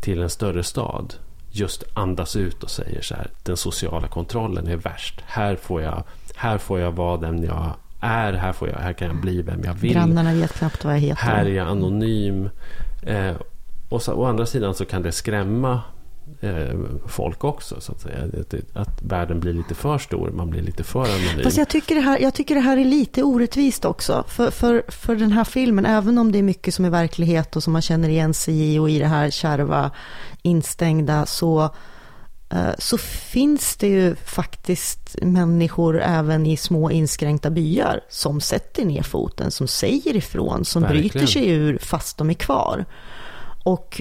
[0.00, 1.14] till en större stad
[1.50, 3.30] just andas ut och säger så här.
[3.42, 5.20] Den sociala kontrollen är värst.
[5.26, 6.02] Här får jag,
[6.34, 8.32] här får jag vara den jag är.
[8.32, 9.92] Här, får jag, här kan jag bli vem jag vill.
[9.92, 11.22] Grannarna vet knappt vad jag heter.
[11.22, 12.50] Här är jag anonym.
[13.02, 13.34] Eh,
[13.88, 15.82] och så, å andra sidan så kan det skrämma
[17.06, 17.80] folk också.
[17.80, 18.24] Så att, säga.
[18.40, 21.44] Att, att världen blir lite för stor, man blir lite för anonym.
[21.44, 24.24] Fast jag tycker det här, jag tycker det här är lite orättvist också.
[24.28, 27.62] För, för, för den här filmen, även om det är mycket som är verklighet och
[27.62, 29.90] som man känner igen sig i och i det här kärva,
[30.42, 31.62] instängda, så
[32.50, 39.02] eh, så finns det ju faktiskt människor även i små inskränkta byar som sätter ner
[39.02, 41.08] foten, som säger ifrån, som Verkligen.
[41.08, 42.84] bryter sig ur fast de är kvar.
[43.64, 44.00] Och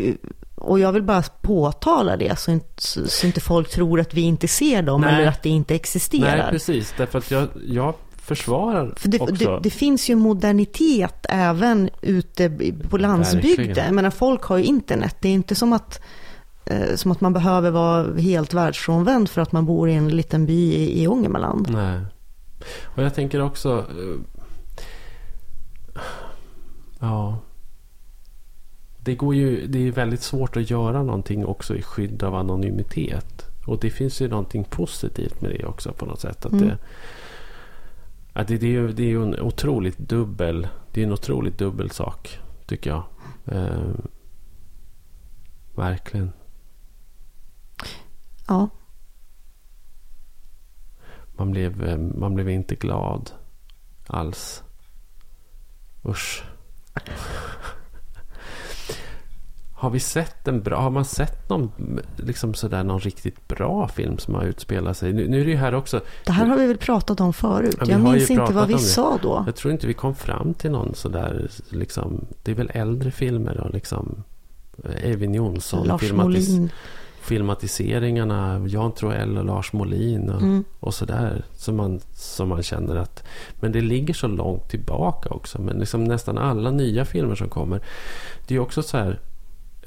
[0.64, 4.48] och jag vill bara påtala det så inte, så inte folk tror att vi inte
[4.48, 5.16] ser dem Nej.
[5.16, 6.38] eller att det inte existerar.
[6.38, 6.94] Nej, precis.
[6.98, 9.34] Därför att jag, jag försvarar För det, också.
[9.34, 12.50] Det, det, finns ju modernitet även ute
[12.90, 13.86] på landsbygden.
[13.86, 15.16] Jag menar, folk har ju internet.
[15.20, 16.02] Det är inte som att,
[16.66, 20.46] eh, som att man behöver vara helt världsfrånvänd för att man bor i en liten
[20.46, 21.70] by i, i Ångermanland.
[21.72, 22.00] Nej.
[22.84, 23.78] Och jag tänker också...
[23.80, 24.42] Eh,
[27.00, 27.38] ja
[29.04, 33.46] det, går ju, det är väldigt svårt att göra någonting också i skydd av anonymitet.
[33.66, 36.46] Och det finns ju någonting positivt med det också på något sätt.
[36.46, 36.68] Att mm.
[36.68, 36.78] det,
[38.34, 41.58] att det, det, är ju, det är ju en otroligt dubbel, det är en otroligt
[41.58, 43.04] dubbel sak, tycker jag.
[43.46, 43.94] Eh,
[45.76, 46.32] verkligen.
[48.48, 48.70] Ja.
[51.38, 53.32] Man blev, eh, man blev inte glad
[54.08, 54.64] alls.
[56.06, 56.44] Usch.
[59.84, 61.72] Har vi sett en bra, har man sett någon,
[62.18, 65.14] liksom sådär, någon riktigt bra film som har utspelat sig?
[65.14, 66.02] Nu, nu är det ju här också.
[66.26, 67.76] Det här har vi väl pratat om förut.
[67.80, 69.44] Ja, jag minns inte vad vi sa då.
[69.46, 73.56] Jag tror inte vi kom fram till någon sådär, liksom, det är väl äldre filmer
[73.64, 74.24] då, liksom.
[75.04, 76.70] Evin Jonsson, Lars filmatis- Molin.
[77.22, 80.64] filmatiseringarna, Jan Troell och Lars Molin och, Mm.
[80.80, 81.46] och sådär.
[81.56, 83.24] Som man, som man känner att,
[83.60, 85.62] men det ligger så långt tillbaka också.
[85.62, 87.82] Men liksom nästan alla nya filmer som kommer,
[88.48, 89.20] det är också så här,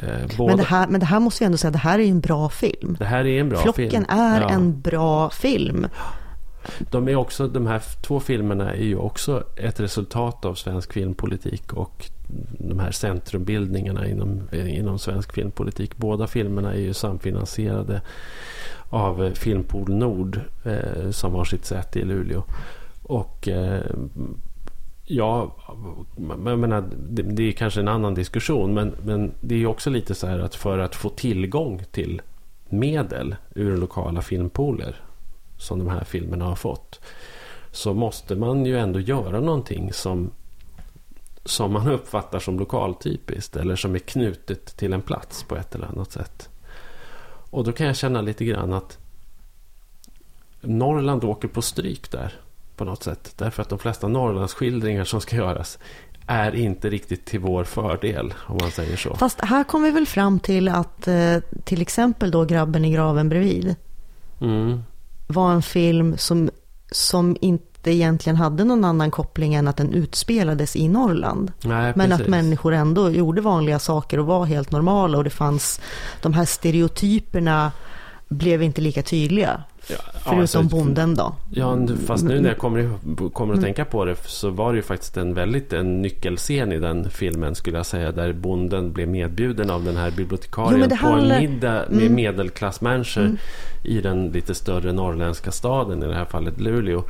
[0.01, 2.03] eh, båda, Men, det här, men det här måste vi ändå säga, det här är
[2.03, 2.97] ju en bra film.
[2.99, 4.05] det här är en bra Flocken film.
[4.09, 4.49] är Ja.
[4.51, 5.87] en bra film.
[6.91, 11.73] De, är också, de här två filmerna är ju också ett resultat av svensk filmpolitik
[11.73, 12.07] och
[12.59, 15.97] de här centrumbildningarna inom, eh, inom svensk filmpolitik.
[15.97, 18.01] Båda filmerna är ju samfinansierade
[18.91, 22.45] av eh, Filmpool Nord eh, som har sitt säte i Luleå.
[23.03, 23.83] Och eh,
[25.07, 25.57] ja,
[26.17, 29.91] men jag menar, det, det är kanske en annan diskussion men, men det är också
[29.91, 32.23] lite så här att för att få tillgång till
[32.69, 34.97] medel ur lokala filmpooler
[35.59, 37.01] som de här filmerna har fått.
[37.71, 40.31] Så måste man ju ändå göra någonting som,
[41.45, 43.57] som man uppfattar som lokaltypiskt.
[43.57, 46.49] Eller som är knutet till en plats på ett eller annat sätt.
[47.51, 48.99] Och då kan jag känna lite grann att
[50.61, 52.33] Norrland åker på stryk där.
[52.77, 53.33] På något sätt.
[53.37, 55.79] Därför att de flesta Norrlandsskildringar som ska göras
[56.27, 58.35] är inte riktigt till vår fördel.
[58.47, 59.15] Om man säger så.
[59.17, 63.29] Fast här kommer vi väl fram till att eh, till exempel då Grabben i graven
[63.29, 63.75] bredvid
[64.41, 64.83] Mm.
[65.27, 66.51] var en film som,
[66.91, 71.53] som inte egentligen hade någon annan koppling än att den utspelades i Norrland.
[71.65, 75.81] Nej, Men att människor ändå gjorde vanliga saker och var helt normala och det fanns
[76.23, 77.73] de här stereotyperna
[78.29, 79.63] blev inte lika tydliga.
[79.89, 81.35] Ja, Förutom alltså, bonden då.
[81.51, 82.91] Ja, fast nu när jag kommer,
[83.33, 86.79] kommer att tänka på det så var det ju faktiskt en väldigt en nyckelscen i
[86.79, 88.13] den filmen skulle jag säga.
[88.13, 92.15] Där bonden blev medbjuden av den här bibliotekarien Jo, på handlar- en middag med Mm.
[92.15, 93.31] medelklassmänniskor
[93.85, 97.03] i den lite större norrländska staden, i det här fallet Luleå.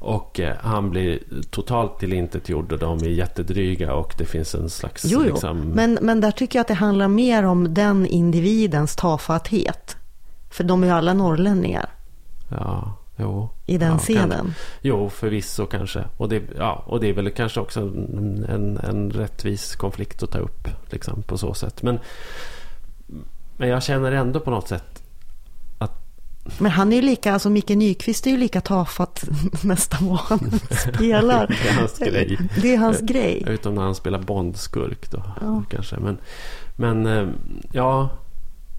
[0.00, 1.18] Och eh, han blir
[1.50, 5.04] totalt tillintetgjord och de är jättedryga och det finns en slags...
[5.04, 5.32] Jo, jo.
[5.32, 9.96] Liksom, Men, men där tycker jag att det handlar mer om den individens tafatthet.
[10.50, 11.88] För de är ju alla norrlänningar
[12.48, 13.48] Ja, jo.
[13.66, 14.30] i den ja, scenen.
[14.30, 14.60] Kanske.
[14.80, 16.04] Jo, förvisso kanske.
[16.16, 20.30] Och det, ja, och det är väl kanske också en, en, en rättvis konflikt att
[20.30, 20.68] ta upp.
[20.90, 21.82] Liksom, på så sätt.
[21.82, 21.98] Men,
[23.56, 25.02] men jag känner ändå på något sätt.
[26.58, 29.24] Men han är ju lika, alltså Micke Nyqvist är ju lika tafatt
[29.62, 30.60] nästan vad han
[30.94, 31.46] spelar.
[31.62, 32.38] Det är hans grej.
[32.62, 33.44] Det är hans grej.
[33.48, 35.22] Utom när han spelar Bondskurk då.
[35.40, 35.62] Ja.
[35.70, 35.96] Kanske.
[35.96, 36.18] Men,
[36.76, 37.28] men eh,
[37.72, 38.10] ja...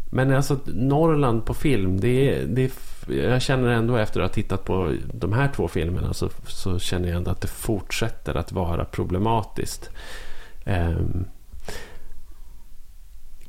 [0.10, 1.99] Men alltså Norrland på film.
[1.99, 2.72] Det är, det är,
[3.14, 6.14] jag känner ändå efter att ha tittat på de här två filmerna.
[6.14, 9.89] Så, så känner jag ändå att det fortsätter att vara problematiskt.
[10.66, 11.26] Um,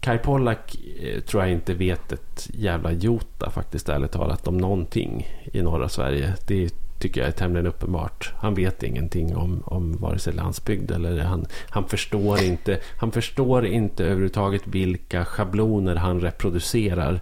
[0.01, 5.29] Kai Pollak eh, tror jag inte vet ett jävla jota faktiskt ärligt talat om någonting
[5.53, 6.35] i norra Sverige.
[6.47, 8.32] Det tycker jag är tämligen uppenbart.
[8.38, 12.78] Han vet ingenting om, om vare sig landsbygd eller han, han förstår inte.
[12.98, 17.20] Han förstår inte överhuvudtaget vilka schabloner han reproducerar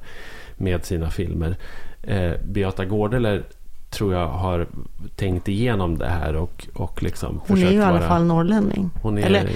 [0.56, 1.56] med sina filmer.
[2.02, 3.42] Eh, Beata Gårdeler
[3.90, 4.66] tror jag har
[5.16, 8.90] tänkt igenom det här och, och liksom Hon är ju i alla vara- fall norrlänning.
[9.02, 9.50] Hon är, Eller,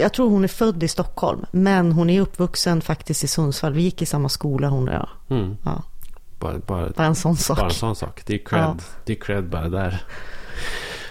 [0.00, 1.44] jag tror hon är född i Stockholm.
[1.52, 3.72] Men hon är uppvuxen faktiskt i Sundsvall.
[3.72, 5.08] Vi gick i samma skola hon och jag.
[5.30, 5.82] mm, Ja,
[6.42, 7.56] bara, bara, bara en sån sak.
[7.58, 8.22] Bara en sån sak.
[8.26, 8.76] Det är cred, Ja.
[9.04, 10.02] det är cred bara där.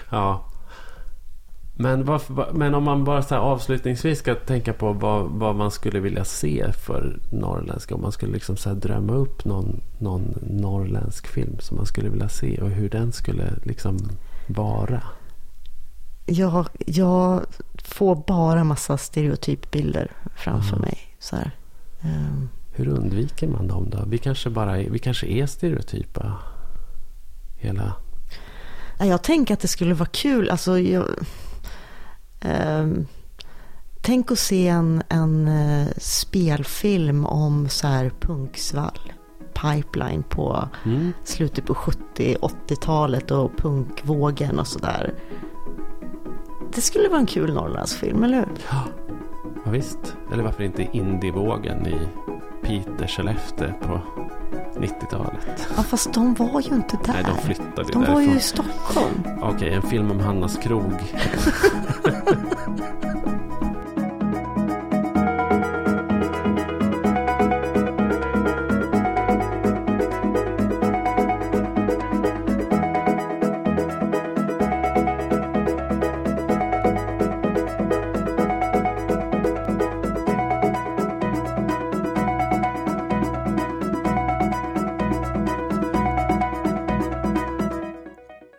[0.10, 0.46] Ja.
[1.74, 6.00] Men, varför, men om man bara så avslutningsvis ska tänka på vad, vad man skulle
[6.00, 7.96] vilja se för norrländska.
[7.96, 12.30] Om man skulle liksom så drömma upp någon, någon norrländsk film som man skulle vilja
[12.30, 13.98] se och hur den skulle liksom
[14.48, 15.02] vara.
[16.26, 17.42] Jag, jag
[17.84, 20.82] får bara massa stereotypbilder framför Mm.
[20.82, 20.98] mig.
[21.20, 21.52] Så här.
[22.74, 24.04] Hur undviker man dem då?
[24.08, 26.34] Vi kanske bara vi kanske är stereotypa.
[27.58, 27.94] Hela...
[29.00, 30.50] Ja, Jag tänker att det skulle vara kul.
[30.50, 31.06] Alltså, jag,
[32.42, 33.06] ehm,
[34.02, 39.12] tänk att se en, en eh, spelfilm om så här punksvall.
[39.54, 41.14] Pipeline på Mm.
[41.24, 45.14] slutet på 70-80-talet och punkvågen och sådär.
[46.76, 48.48] Det skulle vara en kul Norrlandsfilm, eller hur?
[48.72, 48.84] Ja,
[49.66, 50.18] visst.
[50.34, 52.08] Eller varför inte Indievågen i
[52.64, 54.02] Piteå, Skellefteå på
[54.80, 55.68] 90-talet.
[55.78, 57.14] Ja, fast de var ju inte där.
[57.14, 58.24] Nej, de flyttade de var därifrån.
[58.24, 59.24] ju i Stockholm.
[59.42, 60.94] Okej, en film om Hannas krog.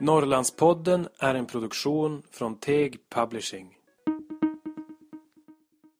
[0.02, 3.76] Norrlandspodden är en produktion från Teg Publishing.